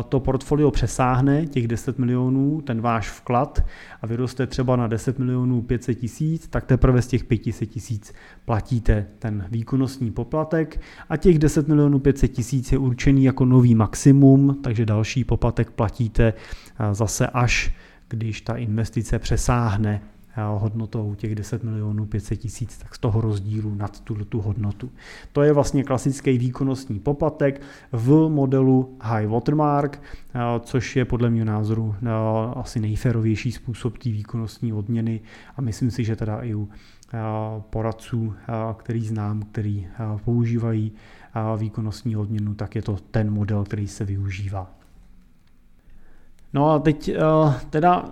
to 0.10 0.20
portfolio 0.20 0.72
přesáhne 0.72 1.46
těch 1.46 1.68
10 1.68 2.00
milionů, 2.00 2.62
ten 2.62 2.82
váš 2.82 3.10
vklad 3.10 3.64
a 4.02 4.08
vyroste 4.08 4.48
třeba 4.48 4.76
na 4.76 4.88
10 4.88 5.20
milionů 5.20 5.62
500 5.62 6.00
tisíc, 6.00 6.48
tak 6.48 6.66
teprve 6.66 7.02
z 7.02 7.08
těch 7.08 7.24
500 7.24 7.70
tisíc 7.70 8.14
platíte 8.46 9.06
ten 9.20 9.46
výkonnostní 9.52 10.12
poplatek. 10.12 10.82
A 11.10 11.18
těch 11.18 11.40
10 11.40 11.68
milionů 11.68 12.00
500 12.00 12.32
tisíc 12.32 12.72
je 12.72 12.78
určený 12.78 13.24
jako 13.24 13.46
nový 13.46 13.76
maximum, 13.76 14.58
takže 14.64 14.86
další 14.86 15.24
poplatek 15.24 15.72
platíte 15.72 16.34
zase 16.92 17.28
až 17.28 17.74
když 18.10 18.42
ta 18.42 18.56
investice 18.56 19.20
přesáhne 19.20 20.02
hodnotou 20.36 21.16
těch 21.16 21.36
10 21.36 21.64
milionů 21.64 22.06
500 22.06 22.40
tisíc, 22.40 22.78
tak 22.78 22.96
z 22.96 23.00
toho 23.00 23.22
rozdílu 23.22 23.76
nad 23.76 24.00
tu, 24.00 24.16
tu 24.16 24.42
hodnotu. 24.42 24.90
To 25.32 25.42
je 25.42 25.54
vlastně 25.54 25.84
klasický 25.84 26.38
výkonnostní 26.38 27.00
poplatek 27.00 27.62
v 27.92 28.30
modelu 28.30 28.98
High 29.02 29.28
Watermark, 29.28 30.02
což 30.60 30.96
je 30.96 31.06
podle 31.06 31.30
mého 31.30 31.46
názoru 31.46 31.96
asi 32.56 32.80
nejférovější 32.80 33.52
způsob 33.52 33.98
té 33.98 34.10
výkonnostní 34.10 34.74
odměny 34.74 35.22
a 35.58 35.62
myslím 35.62 35.92
si, 35.92 36.04
že 36.04 36.16
teda 36.16 36.40
i 36.42 36.56
u 36.56 36.70
poradců, 37.70 38.34
který 38.78 39.08
znám, 39.08 39.42
který 39.42 39.88
používají 40.26 40.92
výkonnostní 41.58 42.16
odměnu, 42.16 42.54
tak 42.54 42.76
je 42.76 42.82
to 42.82 42.98
ten 43.12 43.34
model, 43.34 43.64
který 43.64 43.88
se 43.88 44.06
využívá. 44.06 44.72
No 46.54 46.72
a 46.72 46.80
teď 46.80 47.12
teda 47.70 48.10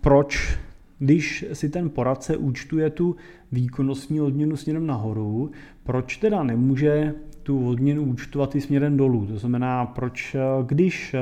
proč 0.00 0.58
když 1.02 1.44
si 1.52 1.68
ten 1.68 1.90
poradce 1.90 2.36
účtuje 2.36 2.90
tu 2.90 3.16
výkonnostní 3.52 4.20
odměnu 4.20 4.56
směrem 4.56 4.86
nahoru, 4.86 5.50
proč 5.84 6.16
teda 6.16 6.42
nemůže 6.42 7.14
tu 7.42 7.68
odměnu 7.68 8.02
účtovat 8.02 8.54
i 8.56 8.60
směrem 8.60 8.96
dolů? 8.96 9.26
To 9.26 9.38
znamená, 9.38 9.86
proč, 9.86 10.36
když 10.66 11.16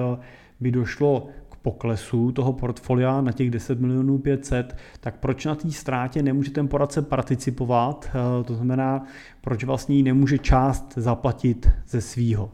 by 0.60 0.70
došlo 0.70 1.28
k 1.48 1.56
poklesu 1.56 2.32
toho 2.32 2.52
portfolia 2.52 3.20
na 3.20 3.32
těch 3.32 3.50
10 3.50 3.80
milionů 3.80 4.18
500, 4.18 4.76
tak 5.00 5.16
proč 5.16 5.44
na 5.44 5.54
té 5.54 5.70
ztrátě 5.70 6.22
nemůže 6.22 6.50
ten 6.50 6.68
poradce 6.68 7.02
participovat? 7.02 8.10
To 8.44 8.54
znamená, 8.54 9.04
proč 9.40 9.64
vlastně 9.64 10.02
nemůže 10.02 10.38
část 10.38 10.92
zaplatit 10.96 11.70
ze 11.88 12.00
svýho? 12.00 12.50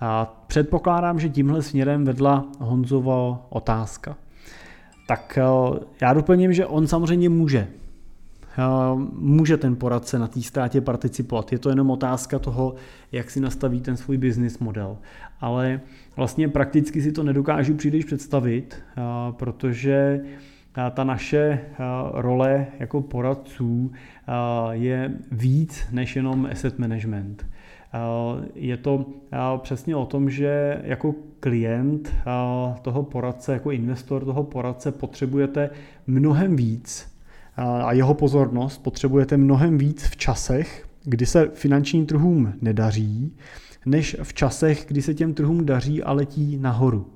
A 0.00 0.44
předpokládám, 0.46 1.20
že 1.20 1.28
tímhle 1.28 1.62
směrem 1.62 2.04
vedla 2.04 2.46
Honzova 2.58 3.46
otázka 3.48 4.16
tak 5.12 5.38
eh, 5.38 5.80
já 6.02 6.12
doplním, 6.12 6.52
že 6.52 6.66
on 6.66 6.86
samozřejmě 6.86 7.28
může. 7.28 7.58
Eh, 7.58 8.62
může 9.12 9.56
ten 9.56 9.76
poradce 9.76 10.18
na 10.18 10.26
té 10.26 10.42
ztrátě 10.42 10.80
participovat. 10.80 11.52
Je 11.52 11.58
to 11.58 11.68
jenom 11.68 11.90
otázka 11.90 12.38
toho, 12.38 12.74
jak 13.12 13.30
si 13.30 13.40
nastaví 13.40 13.80
ten 13.80 13.96
svůj 13.96 14.16
business 14.16 14.58
model. 14.58 14.98
Ale 15.40 15.80
vlastně 16.16 16.48
prakticky 16.48 17.02
si 17.02 17.12
to 17.12 17.22
nedokážu 17.22 17.74
příliš 17.74 18.04
představit, 18.04 18.76
eh, 18.76 19.02
protože 19.32 20.20
ta 20.94 21.04
naše 21.04 21.60
role 22.12 22.66
jako 22.78 23.00
poradců 23.00 23.92
je 24.70 25.12
víc 25.32 25.84
než 25.90 26.16
jenom 26.16 26.48
asset 26.52 26.78
management. 26.78 27.46
Eh, 27.94 28.48
je 28.54 28.76
to 28.76 29.06
eh, 29.32 29.36
přesně 29.58 29.96
o 29.96 30.06
tom, 30.06 30.30
že 30.30 30.80
jako 30.84 31.14
klient 31.40 32.14
eh, 32.14 32.24
toho 32.82 33.02
poradce, 33.02 33.52
jako 33.52 33.70
investor 33.70 34.24
toho 34.24 34.44
poradce 34.44 34.92
potřebujete 34.92 35.70
mnohem 36.06 36.56
víc 36.56 37.12
a 37.56 37.92
jeho 37.92 38.14
pozornost 38.14 38.78
potřebujete 38.78 39.36
mnohem 39.36 39.78
víc 39.78 40.06
v 40.06 40.16
časech, 40.16 40.88
kdy 41.04 41.26
se 41.26 41.50
finančním 41.54 42.06
trhům 42.06 42.52
nedaří, 42.60 43.36
než 43.86 44.16
v 44.22 44.34
časech, 44.34 44.84
kdy 44.88 45.02
se 45.02 45.14
těm 45.14 45.34
trhům 45.34 45.66
daří 45.66 46.02
a 46.02 46.12
letí 46.12 46.56
nahoru. 46.56 47.06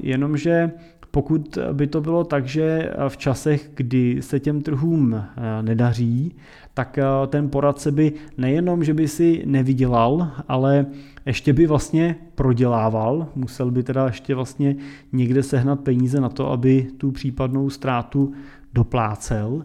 Jenomže 0.00 0.70
pokud 1.10 1.58
by 1.72 1.86
to 1.86 2.00
bylo 2.00 2.24
tak, 2.24 2.46
že 2.46 2.92
v 3.08 3.16
časech, 3.16 3.70
kdy 3.74 4.22
se 4.22 4.40
těm 4.40 4.62
trhům 4.62 5.22
nedaří, 5.62 6.34
tak 6.76 6.98
eh, 6.98 7.04
ten 7.26 7.50
poradce 7.50 7.92
by 7.92 8.12
nejenom, 8.38 8.84
že 8.84 8.94
by 8.94 9.08
si 9.08 9.42
nevydělal, 9.46 10.30
ale 10.48 10.86
ještě 11.26 11.52
by 11.52 11.66
vlastně 11.66 12.16
prodělával, 12.34 13.28
musel 13.34 13.70
by 13.70 13.82
teda 13.82 14.06
ještě 14.06 14.34
vlastně 14.34 14.76
někde 15.12 15.42
sehnat 15.42 15.80
peníze 15.80 16.20
na 16.20 16.28
to, 16.28 16.50
aby 16.50 16.86
tu 16.96 17.10
případnou 17.10 17.70
ztrátu 17.70 18.32
doplácel. 18.72 19.64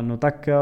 No 0.00 0.16
tak 0.16 0.48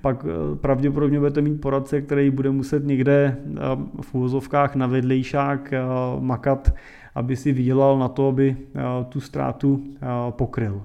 pak 0.00 0.24
eh, 0.24 0.56
pravděpodobně 0.56 1.18
budete 1.18 1.40
mít 1.40 1.60
poradce, 1.60 2.00
který 2.00 2.30
bude 2.30 2.50
muset 2.50 2.84
někde 2.84 3.36
eh, 3.46 3.60
v 4.02 4.14
úvozovkách 4.14 4.74
na 4.74 4.86
vedlejšák 4.86 5.74
makat, 6.20 6.74
aby 7.14 7.36
si 7.36 7.52
vydělal 7.52 7.98
na 7.98 8.08
to, 8.08 8.28
aby 8.28 8.56
tu 9.08 9.20
ztrátu 9.20 9.84
pokryl 10.30 10.82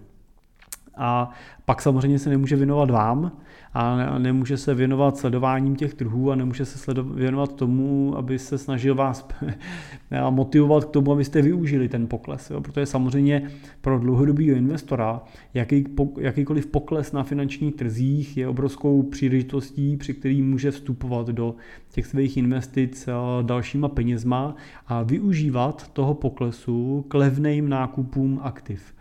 a 0.97 1.29
pak 1.65 1.81
samozřejmě 1.81 2.19
se 2.19 2.29
nemůže 2.29 2.55
věnovat 2.55 2.89
vám 2.89 3.31
a 3.73 4.19
nemůže 4.19 4.57
se 4.57 4.73
věnovat 4.73 5.17
sledováním 5.17 5.75
těch 5.75 5.93
trhů 5.93 6.31
a 6.31 6.35
nemůže 6.35 6.65
se 6.65 6.93
věnovat 7.03 7.55
tomu, 7.55 8.17
aby 8.17 8.39
se 8.39 8.57
snažil 8.57 8.95
vás 8.95 9.27
motivovat 10.29 10.85
k 10.85 10.89
tomu, 10.89 11.11
abyste 11.11 11.41
využili 11.41 11.89
ten 11.89 12.07
pokles. 12.07 12.49
Jo? 12.49 12.61
Protože 12.61 12.85
samozřejmě 12.85 13.49
pro 13.81 13.99
dlouhodobého 13.99 14.57
investora 14.57 15.21
jaký, 15.53 15.85
jakýkoliv 16.19 16.67
pokles 16.67 17.11
na 17.11 17.23
finančních 17.23 17.75
trzích 17.75 18.37
je 18.37 18.47
obrovskou 18.47 19.03
příležitostí, 19.03 19.97
při 19.97 20.13
který 20.13 20.41
může 20.41 20.71
vstupovat 20.71 21.27
do 21.27 21.55
těch 21.91 22.05
svých 22.05 22.37
investic 22.37 23.09
dalšíma 23.41 23.87
penězma 23.87 24.55
a 24.87 25.03
využívat 25.03 25.87
toho 25.87 26.13
poklesu 26.13 27.05
k 27.07 27.13
levným 27.13 27.69
nákupům 27.69 28.39
aktiv. 28.43 28.95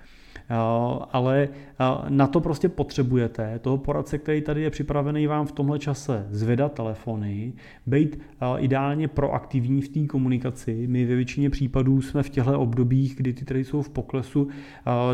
Ale 1.12 1.48
na 2.08 2.26
to 2.26 2.40
prostě 2.40 2.68
potřebujete 2.68 3.58
toho 3.58 3.78
poradce, 3.78 4.18
který 4.18 4.42
tady 4.42 4.62
je 4.62 4.70
připravený 4.70 5.26
vám 5.26 5.46
v 5.46 5.52
tomhle 5.52 5.78
čase 5.78 6.26
zvedat 6.30 6.72
telefony, 6.72 7.52
být 7.86 8.20
ideálně 8.58 9.08
proaktivní 9.08 9.80
v 9.80 9.88
té 9.88 10.06
komunikaci. 10.06 10.86
My 10.86 11.04
ve 11.04 11.16
většině 11.16 11.50
případů 11.50 12.02
jsme 12.02 12.22
v 12.22 12.30
těchto 12.30 12.60
obdobích, 12.60 13.16
kdy 13.16 13.32
ty 13.32 13.44
trhy 13.44 13.64
jsou 13.64 13.82
v 13.82 13.90
poklesu, 13.90 14.48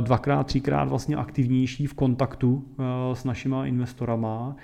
dvakrát, 0.01 0.47
třikrát 0.47 0.89
vlastně 0.89 1.17
aktivnější 1.17 1.87
v 1.87 1.95
kontaktu 1.95 2.65
s 3.13 3.25
našima 3.25 3.67
investorama. 3.67 4.57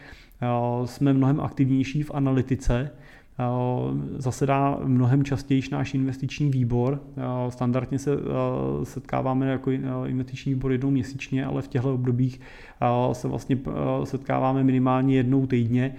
Jsme 0.85 1.12
mnohem 1.12 1.40
aktivnější 1.40 2.02
v 2.02 2.11
analytice, 2.14 2.90
zasedá 4.19 4.78
mnohem 4.85 5.25
častěji 5.25 5.62
náš 5.73 5.95
investiční 5.95 6.50
výbor. 6.50 7.02
Eh, 7.16 7.50
standardně 7.50 7.99
se 7.99 8.12
eh, 8.14 8.85
setkáváme 8.85 9.47
jako 9.47 9.71
investiční 10.07 10.55
výbor 10.55 10.73
jednou 10.73 10.90
měsíčně, 10.90 11.47
ale 11.47 11.62
v 11.62 11.69
těchto 11.69 11.95
obdobích 11.95 12.40
se 13.12 13.28
vlastně 13.28 13.59
setkáváme 14.05 14.64
minimálně 14.64 15.16
jednou 15.16 15.47
týdně 15.47 15.95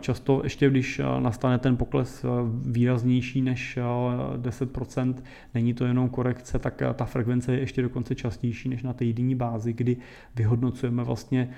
Často 0.00 0.40
ještě, 0.44 0.70
když 0.70 1.00
nastane 1.20 1.58
ten 1.58 1.76
pokles 1.76 2.24
výraznější 2.66 3.42
než 3.42 3.78
10%, 4.36 5.14
není 5.54 5.74
to 5.74 5.84
jenom 5.84 6.08
korekce, 6.08 6.58
tak 6.58 6.82
ta 6.94 7.04
frekvence 7.04 7.52
je 7.52 7.60
ještě 7.60 7.82
dokonce 7.82 8.14
častější 8.14 8.68
než 8.68 8.82
na 8.82 8.92
týdenní 8.92 9.34
bázi, 9.34 9.72
kdy 9.72 9.96
vyhodnocujeme 10.36 11.04
vlastně 11.04 11.50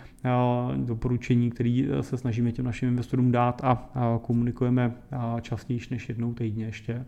doporučení, 0.76 1.50
které 1.50 1.84
se 2.00 2.16
snažíme 2.16 2.52
těm 2.52 2.64
našim 2.64 2.88
investorům 2.88 3.32
dát 3.32 3.61
a 3.64 3.90
komunikujeme 4.23 4.94
častěji 5.40 5.80
než 5.90 6.08
jednou 6.08 6.34
týdně 6.34 6.64
ještě. 6.64 7.04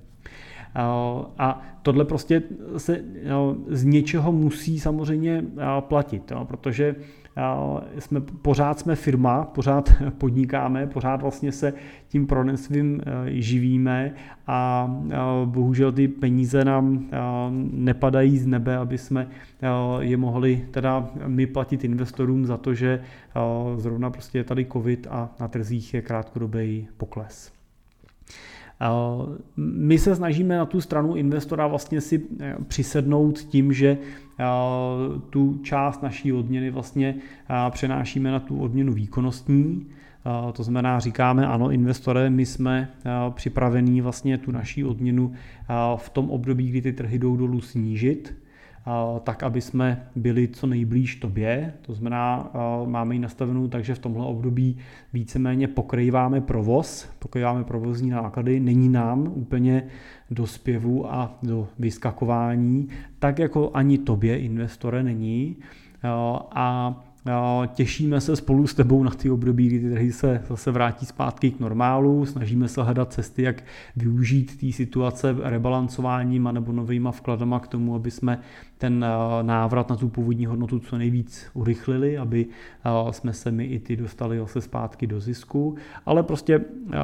A 1.39 1.63
tohle 1.83 2.05
prostě 2.05 2.43
se 2.77 3.05
z 3.69 3.85
něčeho 3.85 4.33
musí 4.33 4.81
samozřejmě 4.81 5.45
platit, 5.81 6.33
protože 6.45 6.95
jsme, 7.99 8.21
pořád 8.21 8.79
jsme 8.79 8.97
firma, 8.97 9.45
pořád 9.45 9.93
podnikáme, 10.19 10.87
pořád 10.87 11.23
vlastně 11.23 11.53
se 11.53 11.75
tím 12.09 12.27
prodenstvím 12.27 13.01
e, 13.01 13.33
živíme 13.33 14.13
a 14.47 14.91
bohužel 15.45 15.93
ty 15.93 16.09
peníze 16.09 16.65
nám 16.65 17.07
nepadají 17.73 18.39
z 18.39 18.47
nebe, 18.47 18.77
aby 18.77 18.99
jsme 18.99 19.29
je 20.01 20.17
mohli 20.17 20.67
teda 20.71 21.11
my 21.27 21.47
platit 21.47 21.85
investorům 21.85 22.47
za 22.47 22.57
to, 22.57 22.75
že 22.75 23.03
zrovna 23.77 24.11
prostě 24.11 24.39
je 24.39 24.45
tady 24.45 24.67
covid 24.73 25.07
a 25.11 25.31
na 25.41 25.49
trzích 25.49 25.95
je 25.95 26.03
krátkodobý 26.03 26.89
pokles. 26.97 27.56
My 29.57 29.99
se 29.99 30.17
snažíme 30.17 30.57
na 30.57 30.67
tu 30.67 30.81
stranu 30.81 31.17
investora 31.17 31.67
vlastně 31.67 32.01
si 32.01 32.23
e, 32.41 32.57
přisednout 32.69 33.39
tím, 33.39 33.73
že 33.73 33.99
tu 35.31 35.59
část 35.63 36.03
naší 36.03 36.33
odměny 36.33 36.71
vlastně 36.71 37.15
přenášíme 37.71 38.31
na 38.31 38.41
tu 38.41 38.59
odměnu 38.59 38.93
výkonnostní. 38.93 39.87
To 40.53 40.63
znamená, 40.63 41.01
říkáme, 41.01 41.47
ano, 41.47 41.71
investore, 41.71 42.31
my 42.31 42.47
jsme 42.47 42.89
připravení 43.35 44.01
vlastně 44.01 44.39
tu 44.39 44.51
naší 44.51 44.85
odměnu 44.85 45.33
v 45.97 46.09
tom 46.09 46.31
období, 46.31 46.69
kdy 46.69 46.83
ty 46.83 46.93
trhy 46.93 47.19
jdou 47.19 47.37
dolů 47.37 47.61
snížit, 47.61 48.35
tak, 49.25 49.43
aby 49.43 49.61
jsme 49.61 50.07
byli 50.17 50.49
co 50.49 50.67
nejblíž 50.67 51.17
tobě. 51.17 51.73
To 51.83 51.95
znamená, 51.95 52.51
máme 52.87 53.15
ji 53.15 53.19
nastavenou 53.19 53.69
tak, 53.69 53.85
že 53.85 53.95
v 53.95 53.99
tomhle 53.99 54.27
období 54.27 54.77
víceméně 55.13 55.69
pokrýváme 55.69 56.41
provoz, 56.41 57.09
pokrýváme 57.19 57.65
provozní 57.65 58.11
náklady, 58.11 58.61
není 58.61 58.89
nám 58.89 59.33
úplně 59.35 59.87
do 60.31 60.47
zpěvu 60.47 61.13
a 61.13 61.39
do 61.43 61.69
vyskakování, 61.79 62.89
tak 63.19 63.39
jako 63.39 63.71
ani 63.75 63.99
tobě, 63.99 64.39
investore, 64.39 65.03
není. 65.03 65.57
A 66.51 66.95
Těšíme 67.75 68.21
se 68.21 68.37
spolu 68.37 68.67
s 68.67 68.75
tebou 68.75 69.03
na 69.03 69.11
ty 69.11 69.31
období, 69.31 69.69
kdy 69.69 69.91
trhy 69.91 70.13
se 70.13 70.43
zase 70.49 70.71
vrátí 70.71 71.07
zpátky 71.07 71.51
k 71.51 71.61
normálu. 71.61 72.27
Snažíme 72.27 72.69
se 72.69 72.83
hledat 72.83 73.13
cesty, 73.13 73.43
jak 73.43 73.65
využít 73.97 74.61
té 74.61 74.73
situace 74.73 75.37
rebalancováním 75.43 76.49
nebo 76.53 76.73
novýma 76.73 77.13
vkladama 77.13 77.61
k 77.61 77.69
tomu, 77.69 77.95
aby 77.95 78.11
jsme 78.11 78.41
ten 78.79 79.05
návrat 79.43 79.91
na 79.91 79.97
tu 79.97 80.09
původní 80.09 80.47
hodnotu 80.47 80.79
co 80.79 80.99
nejvíc 80.99 81.47
urychlili, 81.55 82.19
aby 82.19 82.47
jsme 83.11 83.33
se 83.33 83.51
my 83.51 83.65
i 83.65 83.79
ty 83.79 83.97
dostali 83.97 84.39
zase 84.39 84.61
zpátky 84.61 85.07
do 85.07 85.21
zisku. 85.21 85.77
Ale 86.07 86.23
prostě 86.23 86.61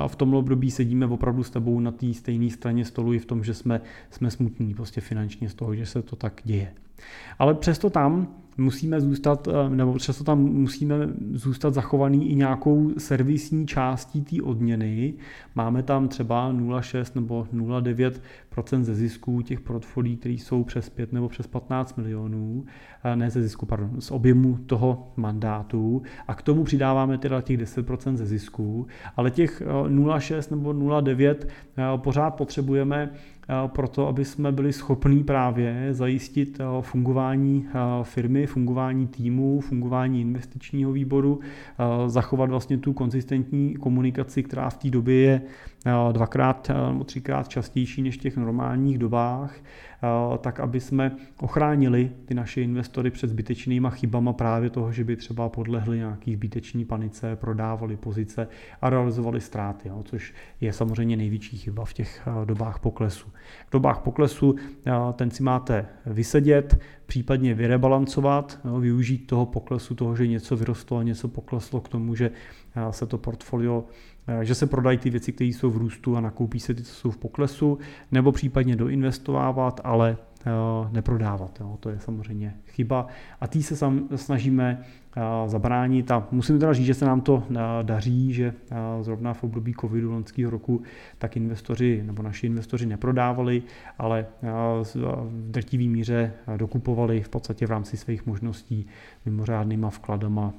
v 0.07 0.17
tomhle 0.17 0.39
období 0.39 0.71
sedíme 0.71 1.07
opravdu 1.07 1.43
s 1.43 1.51
tebou 1.51 1.81
na 1.81 1.91
té 1.91 2.15
stejné 2.15 2.51
straně 2.51 2.85
stolu 2.85 3.13
i 3.13 3.19
v 3.19 3.27
tom, 3.27 3.45
že 3.45 3.55
jsme, 3.55 3.81
jsme 4.11 4.31
smutní 4.31 4.75
prostě 4.75 5.01
finančně 5.01 5.49
z 5.49 5.55
toho, 5.55 5.75
že 5.75 5.87
se 5.87 6.03
to 6.03 6.17
tak 6.17 6.41
děje. 6.45 6.73
Ale 7.39 7.55
přesto 7.55 7.91
tam 7.91 8.29
musíme 8.57 9.01
zůstat, 9.01 9.49
eh, 9.49 9.71
nebo 9.71 9.99
často 9.99 10.25
tam 10.25 10.39
musíme 10.39 10.95
zůstat 11.33 11.75
zachovaný 11.75 12.31
i 12.31 12.35
nějakou 12.35 12.91
servisní 12.99 13.67
částí 13.67 14.23
té 14.23 14.43
odměny. 14.43 15.15
Máme 15.55 15.83
tam 15.83 16.09
třeba 16.09 16.53
0,6 16.53 17.15
nebo 17.15 17.47
0,9% 17.53 18.85
ze 18.85 18.95
zisků 18.95 19.43
těch 19.43 19.61
portfolií, 19.61 20.17
které 20.17 20.35
jsou 20.35 20.65
přes 20.65 20.89
5 20.89 21.13
nebo 21.13 21.29
přes 21.29 21.47
15 21.47 21.97
milionů, 21.97 22.65
eh, 23.05 23.17
ne 23.17 23.31
ze 23.31 23.43
zisku, 23.43 23.67
pardon, 23.67 24.01
z 24.01 24.11
objemu 24.11 24.59
toho 24.67 25.13
mandátu 25.17 26.03
a 26.29 26.35
k 26.35 26.43
tomu 26.43 26.65
přidáváme 26.65 27.19
teda 27.19 27.41
těch 27.41 27.57
10% 27.57 28.17
ze 28.17 28.27
zisků, 28.27 28.87
ale 29.17 29.31
těch 29.31 29.63
0,6 29.89 30.53
eh, 30.53 30.57
nebo 30.57 30.73
0,9 30.73 31.47
pořád 31.97 32.31
potřebujeme 32.31 33.11
proto, 33.67 34.09
aby 34.09 34.25
jsme 34.25 34.53
byli 34.53 34.73
schopní 34.73 35.25
právě 35.25 35.89
zajistit 35.91 36.59
fungování 36.81 37.67
firmy, 38.03 38.47
fungování 38.47 39.07
týmu, 39.07 39.61
fungování 39.61 40.21
investičního 40.21 40.93
výboru, 40.93 41.41
zachovat 42.07 42.51
vlastně 42.51 42.79
tu 42.79 42.93
konzistentní 42.93 43.77
komunikaci, 43.77 44.43
která 44.43 44.71
v 44.71 44.77
té 44.77 44.91
době 44.91 45.17
je 45.17 45.43
dvakrát 46.13 46.71
nebo 46.89 47.05
třikrát 47.05 47.49
častější 47.49 48.03
než 48.03 48.17
v 48.17 48.21
těch 48.21 48.37
normálních 48.37 48.99
dobách, 48.99 49.55
tak 50.41 50.61
aby 50.61 50.81
jsme 50.81 51.17
ochránili 51.41 52.11
ty 52.25 52.35
naše 52.35 52.63
investory 52.63 53.11
před 53.11 53.31
zbytečnýma 53.31 53.91
chybama 53.91 54.33
právě 54.33 54.71
toho, 54.71 54.93
že 54.93 55.05
by 55.05 55.17
třeba 55.17 55.49
podlehli 55.49 55.97
nějaký 55.97 56.35
zbytečný 56.35 56.85
panice, 56.85 57.37
prodávali 57.37 57.97
pozice 57.97 58.49
a 58.81 58.91
realizovali 58.91 59.41
ztráty, 59.41 59.91
což 60.05 60.35
je 60.61 60.73
samozřejmě 60.73 61.17
největší 61.17 61.59
chyba 61.59 61.85
v 61.85 61.93
těch 61.93 62.29
dobách 62.45 62.79
poklesu. 62.79 63.32
V 63.69 63.73
dobách 63.73 63.99
poklesu 63.99 64.55
ten 65.13 65.31
si 65.31 65.43
máte 65.43 65.87
vysedět, 66.07 66.79
případně 67.07 67.55
vyrebalancovat, 67.55 68.59
využít 68.81 69.27
toho 69.27 69.47
poklesu, 69.47 69.95
toho, 69.95 70.17
že 70.17 70.27
něco 70.27 70.57
vyrostlo 70.57 70.99
a 70.99 71.03
něco 71.03 71.29
pokleslo 71.29 71.81
k 71.81 71.89
tomu, 71.89 72.15
že 72.15 72.31
se 72.91 73.07
to 73.07 73.19
portfolio 73.19 73.85
že 74.43 74.55
se 74.55 74.67
prodají 74.67 74.99
ty 74.99 75.11
věci, 75.11 75.33
které 75.33 75.49
jsou 75.49 75.71
v 75.71 75.77
růstu 75.77 76.17
a 76.17 76.21
nakoupí 76.21 76.61
se 76.61 76.75
ty, 76.75 76.83
co 76.83 76.95
jsou 76.95 77.11
v 77.11 77.17
poklesu, 77.17 77.79
nebo 78.13 78.33
případně 78.33 78.77
doinvestovávat, 78.77 79.81
ale 79.85 80.17
neprodávat. 80.91 81.61
Jo. 81.61 81.77
To 81.81 81.89
je 81.89 81.99
samozřejmě 82.01 82.55
chyba 82.67 83.07
a 83.41 83.47
tý 83.47 83.63
se 83.63 83.77
sam 83.77 84.09
snažíme 84.17 84.85
zabránit 85.47 86.11
a 86.11 86.27
musím 86.31 86.59
teda 86.59 86.73
říct, 86.73 86.87
že 86.87 86.95
se 86.95 87.05
nám 87.05 87.21
to 87.21 87.43
daří, 87.83 88.33
že 88.33 88.55
zrovna 89.01 89.35
v 89.35 89.45
období 89.45 89.75
covidu 89.81 90.13
loňského 90.13 90.51
roku 90.51 90.83
tak 91.19 91.37
investoři 91.37 92.03
nebo 92.07 92.23
naši 92.23 92.47
investoři 92.47 92.87
neprodávali, 92.87 93.63
ale 93.99 94.27
v 94.83 94.97
drtivý 95.51 95.89
míře 95.89 96.33
dokupovali 96.57 97.23
v 97.23 97.29
podstatě 97.29 97.67
v 97.67 97.71
rámci 97.71 97.97
svých 97.97 98.27
možností 98.27 98.87
mimořádnýma 99.27 99.91
vkladama 99.91 100.53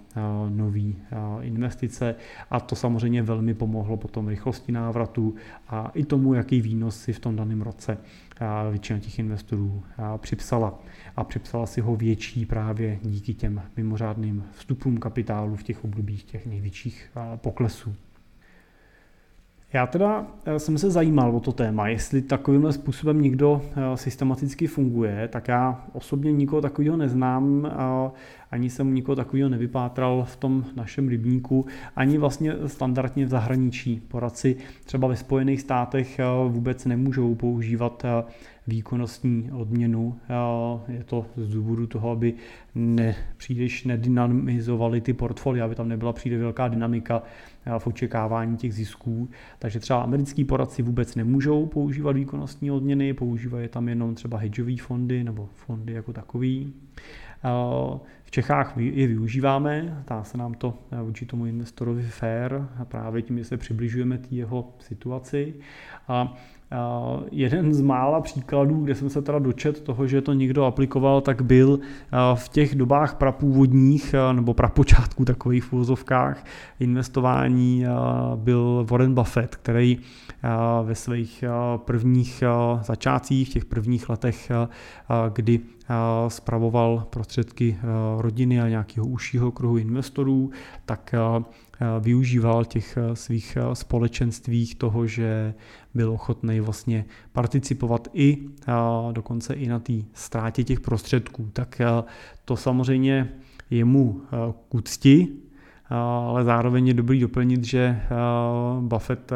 nový 0.49 0.95
investice 1.41 2.15
a 2.51 2.59
to 2.59 2.75
samozřejmě 2.75 3.23
velmi 3.23 3.53
pomohlo 3.53 3.97
potom 3.97 4.27
rychlosti 4.27 4.71
návratu 4.71 5.35
a 5.69 5.91
i 5.93 6.05
tomu, 6.05 6.33
jaký 6.33 6.61
výnos 6.61 7.01
si 7.01 7.13
v 7.13 7.19
tom 7.19 7.35
daném 7.35 7.61
roce 7.61 7.97
většina 8.69 8.99
těch 8.99 9.19
investorů 9.19 9.83
připsala. 10.17 10.79
A 11.15 11.23
připsala 11.23 11.65
si 11.65 11.81
ho 11.81 11.95
větší 11.95 12.45
právě 12.45 12.99
díky 13.03 13.33
těm 13.33 13.61
mimořádným 13.77 14.42
vstupům 14.51 14.97
kapitálu 14.97 15.55
v 15.55 15.63
těch 15.63 15.83
obdobích 15.83 16.23
těch 16.23 16.45
největších 16.45 17.11
poklesů. 17.35 17.95
Já 19.73 19.87
teda 19.87 20.27
eh, 20.45 20.59
jsem 20.59 20.77
se 20.77 20.91
zajímal 20.91 21.35
o 21.35 21.39
to 21.39 21.51
téma, 21.51 21.87
jestli 21.87 22.21
takovýmhle 22.21 22.73
způsobem 22.73 23.21
někdo 23.21 23.61
eh, 23.65 23.97
systematicky 23.97 24.67
funguje, 24.67 25.27
tak 25.27 25.47
já 25.47 25.83
osobně 25.93 26.31
nikoho 26.31 26.61
takového 26.61 26.97
neznám, 26.97 27.71
ani 28.51 28.69
jsem 28.69 28.93
nikoho 28.93 29.15
takového 29.15 29.49
nevypátral 29.49 30.25
v 30.27 30.35
tom 30.35 30.65
našem 30.75 31.07
rybníku, 31.07 31.65
ani 31.95 32.17
vlastně 32.17 32.53
standardně 32.65 33.25
v 33.25 33.29
zahraničí. 33.29 34.01
Poradci 34.07 34.55
třeba 34.85 35.07
ve 35.07 35.15
Spojených 35.15 35.61
státech 35.61 36.19
vůbec 36.47 36.85
nemůžou 36.85 37.35
používat 37.35 38.05
výkonnostní 38.67 39.51
odměnu. 39.51 40.19
Je 40.87 41.03
to 41.03 41.25
z 41.35 41.53
důvodu 41.53 41.87
toho, 41.87 42.11
aby 42.11 42.33
ne, 42.75 43.15
příliš 43.37 43.83
nedynamizovali 43.83 45.01
ty 45.01 45.13
portfolia, 45.13 45.65
aby 45.65 45.75
tam 45.75 45.87
nebyla 45.87 46.13
příliš 46.13 46.39
velká 46.39 46.67
dynamika 46.67 47.23
v 47.77 47.87
očekávání 47.87 48.57
těch 48.57 48.73
zisků. 48.73 49.29
Takže 49.59 49.79
třeba 49.79 50.01
americký 50.01 50.43
poradci 50.45 50.81
vůbec 50.81 51.15
nemůžou 51.15 51.65
používat 51.65 52.11
výkonnostní 52.11 52.71
odměny, 52.71 53.13
používají 53.13 53.67
tam 53.67 53.89
jenom 53.89 54.15
třeba 54.15 54.37
hedžové 54.37 54.77
fondy 54.77 55.23
nebo 55.23 55.49
fondy 55.55 55.93
jako 55.93 56.13
takový. 56.13 56.73
V 58.23 58.31
Čechách 58.31 58.73
je 58.77 59.07
využíváme, 59.07 60.03
dá 60.09 60.23
se 60.23 60.37
nám 60.37 60.53
to 60.53 60.77
vůči 61.03 61.25
tomu 61.25 61.45
investorovi 61.45 62.03
fair, 62.03 62.51
právě 62.83 63.21
tím, 63.21 63.37
že 63.37 63.43
se 63.43 63.57
přibližujeme 63.57 64.17
té 64.17 64.35
jeho 64.35 64.73
situaci. 64.79 65.53
A 66.07 66.37
jeden 67.31 67.73
z 67.73 67.81
mála 67.81 68.21
příkladů, 68.21 68.83
kde 68.83 68.95
jsem 68.95 69.09
se 69.09 69.21
teda 69.21 69.39
dočet 69.39 69.81
toho, 69.81 70.07
že 70.07 70.21
to 70.21 70.33
někdo 70.33 70.65
aplikoval, 70.65 71.21
tak 71.21 71.41
byl 71.41 71.79
v 72.35 72.49
těch 72.49 72.75
dobách 72.75 73.15
prapůvodních 73.15 74.15
nebo 74.31 74.53
prapočátku 74.53 75.25
takových 75.25 75.63
v 75.63 75.73
úvozovkách 75.73 76.45
investování 76.79 77.85
byl 78.35 78.85
Warren 78.89 79.13
Buffett, 79.13 79.55
který 79.55 79.97
ve 80.83 80.95
svých 80.95 81.43
prvních 81.77 82.43
začátcích, 82.81 83.49
v 83.49 83.53
těch 83.53 83.65
prvních 83.65 84.09
letech, 84.09 84.51
kdy 85.33 85.59
spravoval 86.27 87.07
prostředky 87.09 87.77
rodiny 88.17 88.61
a 88.61 88.69
nějakého 88.69 89.07
užšího 89.07 89.51
kruhu 89.51 89.77
investorů, 89.77 90.51
tak 90.85 91.15
využíval 91.99 92.65
těch 92.65 92.97
svých 93.13 93.57
společenstvích 93.73 94.75
toho, 94.75 95.07
že 95.07 95.53
byl 95.93 96.11
ochotný 96.11 96.59
vlastně 96.59 97.05
participovat 97.31 98.07
i 98.13 98.37
dokonce 99.11 99.53
i 99.53 99.67
na 99.67 99.79
té 99.79 99.93
ztrátě 100.13 100.63
těch 100.63 100.79
prostředků. 100.79 101.49
Tak 101.53 101.81
to 102.45 102.55
samozřejmě 102.55 103.29
je 103.69 103.85
mu 103.85 104.21
k 104.69 104.75
úcti, 104.75 105.27
ale 105.89 106.43
zároveň 106.43 106.87
je 106.87 106.93
dobrý 106.93 107.19
doplnit, 107.19 107.63
že 107.63 108.01
Buffett 108.79 109.31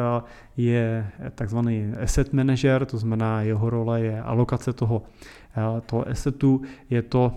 je 0.56 1.10
takzvaný 1.34 1.92
asset 2.02 2.32
manager, 2.32 2.86
to 2.86 2.98
znamená 2.98 3.42
jeho 3.42 3.70
role 3.70 4.00
je 4.00 4.22
alokace 4.22 4.72
toho, 4.72 5.02
toho 5.86 6.08
assetu, 6.08 6.62
je 6.90 7.02
to 7.02 7.32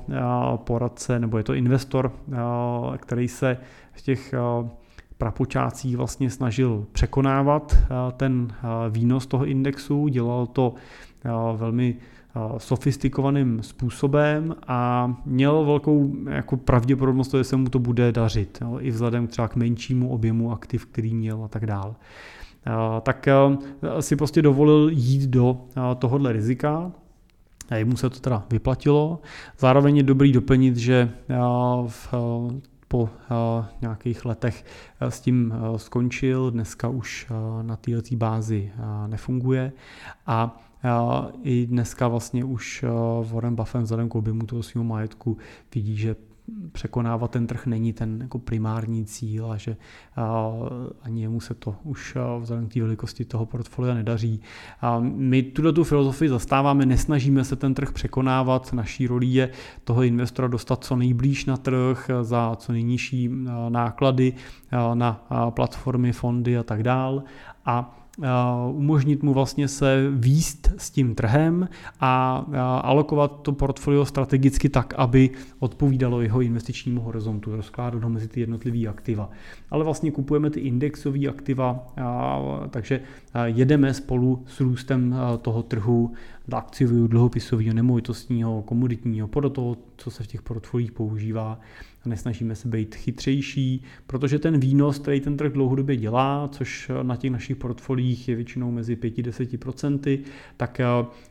poradce 0.56 1.20
nebo 1.20 1.38
je 1.38 1.44
to 1.44 1.54
investor, 1.54 2.12
který 2.98 3.28
se 3.28 3.58
v 3.92 4.02
těch 4.02 4.34
prapočátcích 5.22 5.98
vlastně 5.98 6.30
snažil 6.30 6.86
překonávat 6.92 7.78
ten 8.18 8.48
výnos 8.90 9.28
toho 9.28 9.46
indexu, 9.46 10.08
dělal 10.08 10.48
to 10.48 10.74
velmi 11.56 11.96
sofistikovaným 12.58 13.64
způsobem 13.64 14.56
a 14.68 15.14
měl 15.26 15.66
velkou 15.66 16.16
jako 16.30 16.58
pravděpodobnost, 16.58 17.34
že 17.34 17.44
se 17.44 17.56
mu 17.56 17.70
to 17.70 17.80
bude 17.80 18.12
dařit, 18.12 18.58
jo, 18.62 18.78
i 18.80 18.92
vzhledem 18.92 19.28
třeba 19.28 19.48
k 19.48 19.56
menšímu 19.56 20.10
objemu 20.10 20.52
aktiv, 20.52 20.86
který 20.86 21.14
měl 21.14 21.44
a 21.44 21.48
tak 21.48 21.66
dále. 21.66 21.94
Tak 23.02 23.28
si 24.00 24.16
prostě 24.16 24.42
dovolil 24.42 24.90
jít 24.90 25.30
do 25.30 25.58
tohohle 26.00 26.34
rizika, 26.34 26.92
a 27.70 27.76
jemu 27.76 27.98
se 27.98 28.10
to 28.10 28.20
teda 28.20 28.44
vyplatilo. 28.50 29.20
Zároveň 29.60 29.98
je 29.98 30.04
dobrý 30.04 30.32
doplnit, 30.32 30.78
že 30.78 31.12
v 31.88 32.14
po 32.92 33.10
nějakých 33.82 34.26
letech 34.26 34.66
s 35.02 35.20
tím 35.22 35.54
skončil, 35.78 36.52
dneska 36.52 36.88
už 36.88 37.28
na 37.62 37.76
této 37.76 38.16
bázi 38.16 38.72
nefunguje. 39.08 39.72
A 40.28 40.60
i 41.44 41.66
dneska 41.66 42.08
vlastně 42.08 42.46
už 42.46 42.86
Warren 43.32 43.56
Buffett 43.56 43.84
vzhledem 43.84 44.10
k 44.10 44.16
objemu 44.16 44.46
toho 44.46 44.64
svého 44.64 44.84
majetku 44.84 45.38
vidí, 45.76 45.98
že 45.98 46.16
překonávat 46.72 47.32
ten 47.32 47.48
trh 47.48 47.66
není 47.66 47.94
ten 47.94 48.20
jako 48.22 48.40
primární 48.40 49.06
cíl 49.06 49.52
a 49.52 49.58
že 49.58 49.78
ani 51.02 51.22
jemu 51.22 51.40
se 51.40 51.54
to 51.54 51.76
už 51.84 52.18
vzhledem 52.40 52.68
k 52.68 52.74
té 52.74 52.82
velikosti 52.82 53.26
toho 53.26 53.46
portfolia 53.46 53.94
nedaří. 53.94 54.42
A 54.82 55.00
my 55.00 55.44
tuto 55.44 55.74
tu 55.74 55.84
filozofii 55.84 56.30
zastáváme, 56.30 56.86
nesnažíme 56.86 57.44
se 57.44 57.56
ten 57.56 57.74
trh 57.74 57.92
překonávat, 57.92 58.74
naší 58.74 59.08
roli 59.08 59.26
je 59.26 59.50
toho 59.84 60.04
investora 60.04 60.48
dostat 60.48 60.84
co 60.84 60.96
nejblíž 60.96 61.46
na 61.46 61.58
trh 61.58 62.10
za 62.22 62.56
co 62.56 62.72
nejnižší 62.72 63.30
náklady 63.70 64.34
na 64.94 65.26
platformy, 65.50 66.12
fondy 66.12 66.58
a 66.58 66.64
tak 66.64 66.84
dál. 66.84 67.24
A 67.66 67.98
umožnit 68.74 69.24
mu 69.24 69.34
vlastně 69.34 69.68
se 69.68 70.08
výst 70.12 70.74
s 70.78 70.90
tím 70.90 71.16
trhem 71.16 71.70
a 72.00 72.36
alokovat 72.84 73.42
to 73.42 73.52
portfolio 73.52 74.06
strategicky 74.06 74.70
tak, 74.70 74.94
aby 74.98 75.30
odpovídalo 75.60 76.22
jeho 76.22 76.42
investičnímu 76.42 77.02
horizontu, 77.02 77.56
rozkládat 77.56 78.04
ho 78.04 78.10
mezi 78.10 78.28
ty 78.28 78.40
jednotlivé 78.40 78.90
aktiva. 78.90 79.30
Ale 79.70 79.84
vlastně 79.84 80.12
kupujeme 80.12 80.50
ty 80.50 80.60
indexové 80.60 81.28
aktiva, 81.28 81.88
takže 82.70 83.02
jedeme 83.46 83.94
spolu 83.94 84.44
s 84.48 84.60
růstem 84.60 85.16
toho 85.42 85.64
trhu 85.64 86.12
akciového, 86.52 87.08
dluhopisového, 87.08 87.74
nemovitostního, 87.74 88.62
komoditního, 88.62 89.28
podle 89.28 89.50
toho, 89.50 89.78
co 90.02 90.12
se 90.12 90.24
v 90.24 90.28
těch 90.28 90.42
portfoliích 90.42 90.92
používá 90.92 91.60
a 92.06 92.10
nesnažíme 92.10 92.56
se 92.56 92.68
být 92.68 92.96
chytřejší, 92.96 93.84
protože 94.08 94.40
ten 94.40 94.60
výnos, 94.60 95.00
který 95.00 95.20
ten 95.20 95.38
trh 95.38 95.52
dlouhodobě 95.52 95.96
dělá, 95.96 96.50
což 96.52 96.92
na 97.04 97.16
těch 97.16 97.32
našich 97.32 97.58
portfoliích 97.58 98.30
je 98.30 98.36
většinou 98.36 98.72
mezi 98.72 98.96
5-10%, 98.96 100.20
tak 100.58 100.80
eh, 100.80 100.86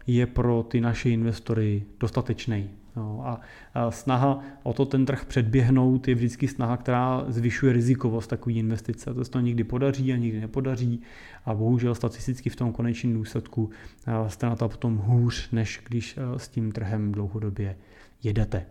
je 0.06 0.26
pro 0.26 0.62
ty 0.68 0.80
naše 0.80 1.10
investory 1.10 1.82
dostatečný. 2.00 2.70
No, 2.96 3.22
a, 3.26 3.40
a 3.74 3.90
snaha 3.90 4.40
o 4.62 4.72
to 4.72 4.86
ten 4.86 5.06
trh 5.06 5.24
předběhnout 5.24 6.08
je 6.08 6.14
vždycky 6.14 6.48
snaha, 6.48 6.76
která 6.76 7.24
zvyšuje 7.28 7.72
rizikovost 7.72 8.30
takové 8.30 8.56
investice. 8.56 9.14
To 9.14 9.24
se 9.24 9.30
to 9.30 9.40
někdy 9.40 9.64
podaří 9.64 10.12
a 10.12 10.16
někdy 10.16 10.40
nepodaří 10.40 11.02
a 11.44 11.54
bohužel 11.54 11.94
statisticky 11.94 12.50
v 12.50 12.56
tom 12.56 12.72
konečném 12.72 13.14
důsledku 13.14 13.70
eh, 14.06 14.30
jste 14.30 14.46
na 14.46 14.56
to 14.56 14.68
potom 14.68 14.96
hůř, 14.96 15.50
než 15.50 15.80
když 15.88 16.18
eh, 16.18 16.38
s 16.38 16.48
tím 16.48 16.72
trhem 16.72 17.12
dlouhodobě 17.12 17.76
jedete. 18.22 18.66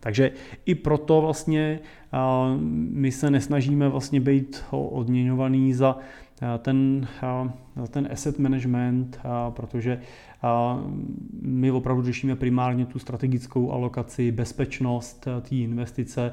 Takže 0.00 0.30
i 0.66 0.74
proto 0.74 1.20
vlastně 1.20 1.80
my 2.90 3.12
se 3.12 3.30
nesnažíme 3.30 3.88
vlastně 3.88 4.20
být 4.20 4.64
odměňovaný 4.70 5.72
za 5.72 5.98
ten, 6.58 7.08
za 7.76 7.86
ten 7.90 8.08
asset 8.12 8.38
management, 8.38 9.20
protože 9.50 10.00
my 11.42 11.70
opravdu 11.70 12.02
řešíme 12.02 12.36
primárně 12.36 12.86
tu 12.86 12.98
strategickou 12.98 13.72
alokaci, 13.72 14.32
bezpečnost 14.32 15.28
té 15.40 15.54
investice, 15.54 16.32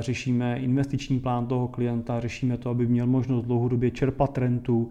řešíme 0.00 0.58
investiční 0.58 1.20
plán 1.20 1.46
toho 1.46 1.68
klienta, 1.68 2.20
řešíme 2.20 2.58
to, 2.58 2.70
aby 2.70 2.86
měl 2.86 3.06
možnost 3.06 3.44
dlouhodobě 3.44 3.90
čerpat 3.90 4.38
rentu, 4.38 4.90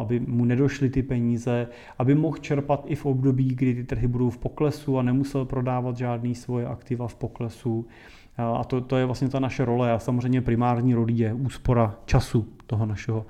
aby 0.00 0.20
mu 0.20 0.44
nedošly 0.44 0.90
ty 0.90 1.02
peníze, 1.02 1.68
aby 1.98 2.14
mohl 2.14 2.36
čerpat 2.36 2.84
i 2.86 2.94
v 2.94 3.06
období, 3.06 3.54
kdy 3.54 3.74
ty 3.74 3.84
trhy 3.84 4.08
budou 4.08 4.30
v 4.30 4.38
poklesu 4.38 4.98
a 4.98 5.02
nemusel 5.02 5.44
prodávat 5.44 5.96
žádný 5.96 6.34
svoje 6.34 6.66
aktiva 6.66 7.08
v 7.08 7.14
poklesu. 7.14 7.86
A 8.38 8.64
to, 8.64 8.80
to 8.80 8.96
je 8.96 9.04
vlastně 9.04 9.28
ta 9.28 9.40
naše 9.40 9.64
role 9.64 9.92
a 9.92 9.98
samozřejmě 9.98 10.40
primární 10.40 10.94
roli 10.94 11.12
je 11.12 11.34
úspora 11.34 11.94
času 12.04 12.48
toho 12.66 12.86
našeho 12.86 13.26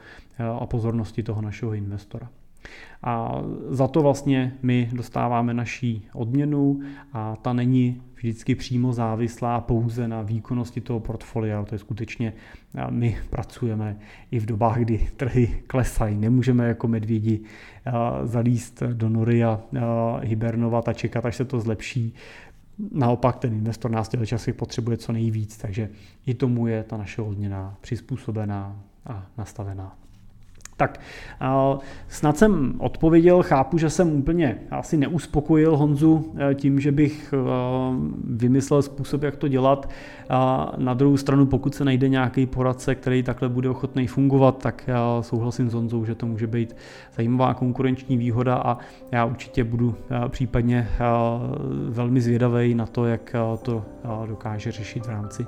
a 0.60 0.66
pozornosti 0.66 1.22
toho 1.22 1.42
našeho 1.42 1.74
investora. 1.74 2.28
A 3.02 3.42
za 3.68 3.88
to 3.88 4.02
vlastně 4.02 4.56
my 4.62 4.88
dostáváme 4.92 5.54
naší 5.54 6.06
odměnu 6.14 6.80
a 7.12 7.36
ta 7.36 7.52
není 7.52 8.02
vždycky 8.22 8.54
přímo 8.54 8.92
závislá 8.92 9.60
pouze 9.60 10.08
na 10.08 10.22
výkonnosti 10.22 10.80
toho 10.80 11.00
portfolia. 11.00 11.64
To 11.64 11.74
je 11.74 11.78
skutečně, 11.78 12.32
my 12.90 13.18
pracujeme 13.30 13.96
i 14.30 14.38
v 14.38 14.46
dobách, 14.46 14.78
kdy 14.78 14.98
trhy 15.16 15.62
klesají. 15.66 16.16
Nemůžeme 16.16 16.68
jako 16.68 16.88
medvědi 16.88 17.40
zalíst 18.24 18.82
do 18.82 19.08
nory 19.08 19.44
a 19.44 19.60
hibernovat 20.22 20.88
a 20.88 20.92
čekat, 20.92 21.26
až 21.26 21.36
se 21.36 21.44
to 21.44 21.60
zlepší. 21.60 22.14
Naopak 22.92 23.36
ten 23.36 23.52
investor 23.52 23.90
nás 23.90 24.08
těchto 24.08 24.26
časy 24.26 24.52
potřebuje 24.52 24.96
co 24.96 25.12
nejvíc, 25.12 25.56
takže 25.56 25.88
i 26.26 26.34
tomu 26.34 26.66
je 26.66 26.82
ta 26.82 26.96
naše 26.96 27.22
odměna 27.22 27.76
přizpůsobená 27.80 28.82
a 29.06 29.26
nastavená. 29.38 29.96
Tak 30.80 31.00
snad 32.08 32.38
jsem 32.38 32.74
odpověděl, 32.78 33.42
chápu, 33.42 33.78
že 33.78 33.90
jsem 33.90 34.12
úplně 34.12 34.58
asi 34.70 34.96
neuspokojil 34.96 35.76
Honzu 35.76 36.32
eh, 36.50 36.54
tím, 36.54 36.80
že 36.80 36.92
bych 36.92 37.34
eh, 37.34 37.38
vymyslel 38.24 38.82
způsob, 38.82 39.22
jak 39.22 39.36
to 39.36 39.48
dělat. 39.48 39.88
Na 40.76 40.94
druhou 40.94 41.16
stranu, 41.16 41.46
pokud 41.46 41.74
se 41.74 41.84
najde 41.84 42.08
nějaký 42.08 42.46
poradce, 42.46 42.94
který 42.94 43.22
takhle 43.22 43.48
bude 43.48 43.68
ochotný 43.68 44.06
fungovat, 44.06 44.58
tak 44.58 44.82
já 44.86 45.22
souhlasím 45.22 45.70
s 45.70 45.74
Honzou, 45.74 46.04
že 46.04 46.14
to 46.14 46.26
může 46.26 46.46
být 46.46 46.76
zajímavá 47.16 47.54
konkurenční 47.54 48.16
výhoda 48.16 48.56
a 48.56 48.78
já 49.12 49.24
určitě 49.24 49.64
budu 49.64 49.94
eh, 50.10 50.28
případně 50.28 50.88
velmi 51.88 52.20
zvědavý 52.20 52.74
na 52.74 52.86
to, 52.86 53.06
jak 53.06 53.36
to 53.62 53.84
dokáže 54.26 54.72
řešit 54.72 55.06
v 55.06 55.08
rámci 55.08 55.46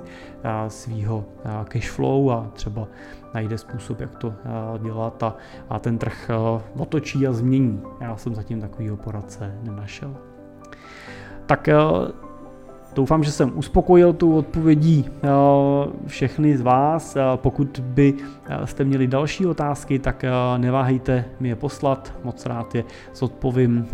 svého 0.67 1.25
cash 1.69 1.89
flow 1.89 2.31
a 2.31 2.51
třeba 2.53 2.87
najde 3.33 3.57
způsob, 3.57 3.99
jak 3.99 4.15
to 4.15 4.33
eh, 4.75 4.79
a, 5.23 5.35
a 5.69 5.79
ten 5.79 5.97
trh 5.97 6.29
eh, 6.29 6.61
otočí 6.77 7.27
a 7.27 7.33
změní. 7.33 7.81
Já 8.01 8.17
jsem 8.17 8.35
zatím 8.35 8.61
takovýho 8.61 8.97
poradce 8.97 9.55
nenašel. 9.63 10.15
Tak 11.45 11.67
eh, 11.67 11.75
Doufám, 12.95 13.23
že 13.23 13.31
jsem 13.31 13.51
uspokojil 13.55 14.13
tu 14.13 14.37
odpovědí 14.37 15.05
všechny 16.07 16.57
z 16.57 16.61
vás. 16.61 17.17
Pokud 17.35 17.79
by 17.83 18.13
jste 18.65 18.83
měli 18.83 19.07
další 19.07 19.45
otázky, 19.45 19.99
tak 19.99 20.25
neváhejte 20.57 21.25
mi 21.39 21.47
je 21.47 21.55
poslat, 21.55 22.13
moc 22.23 22.45
rád 22.45 22.75
je 22.75 22.83
zodpovím. 23.15 23.87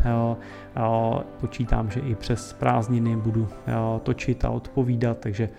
Počítám, 1.39 1.91
že 1.91 1.99
i 1.99 2.15
přes 2.15 2.53
prázdniny 2.53 3.15
budu 3.15 3.47
točit 4.03 4.45
a 4.45 4.49
odpovídat, 4.49 5.17
takže 5.19 5.49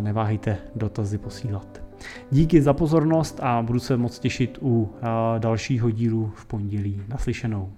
neváhejte 0.00 0.58
dotazy 0.74 1.18
posílat. 1.18 1.87
Díky 2.30 2.62
za 2.62 2.72
pozornost 2.72 3.40
a 3.42 3.62
budu 3.62 3.80
se 3.80 3.96
moc 3.96 4.18
těšit 4.18 4.58
u 4.62 4.92
dalšího 5.38 5.90
dílu 5.90 6.32
v 6.34 6.46
pondělí. 6.46 7.02
Naslyšenou. 7.08 7.72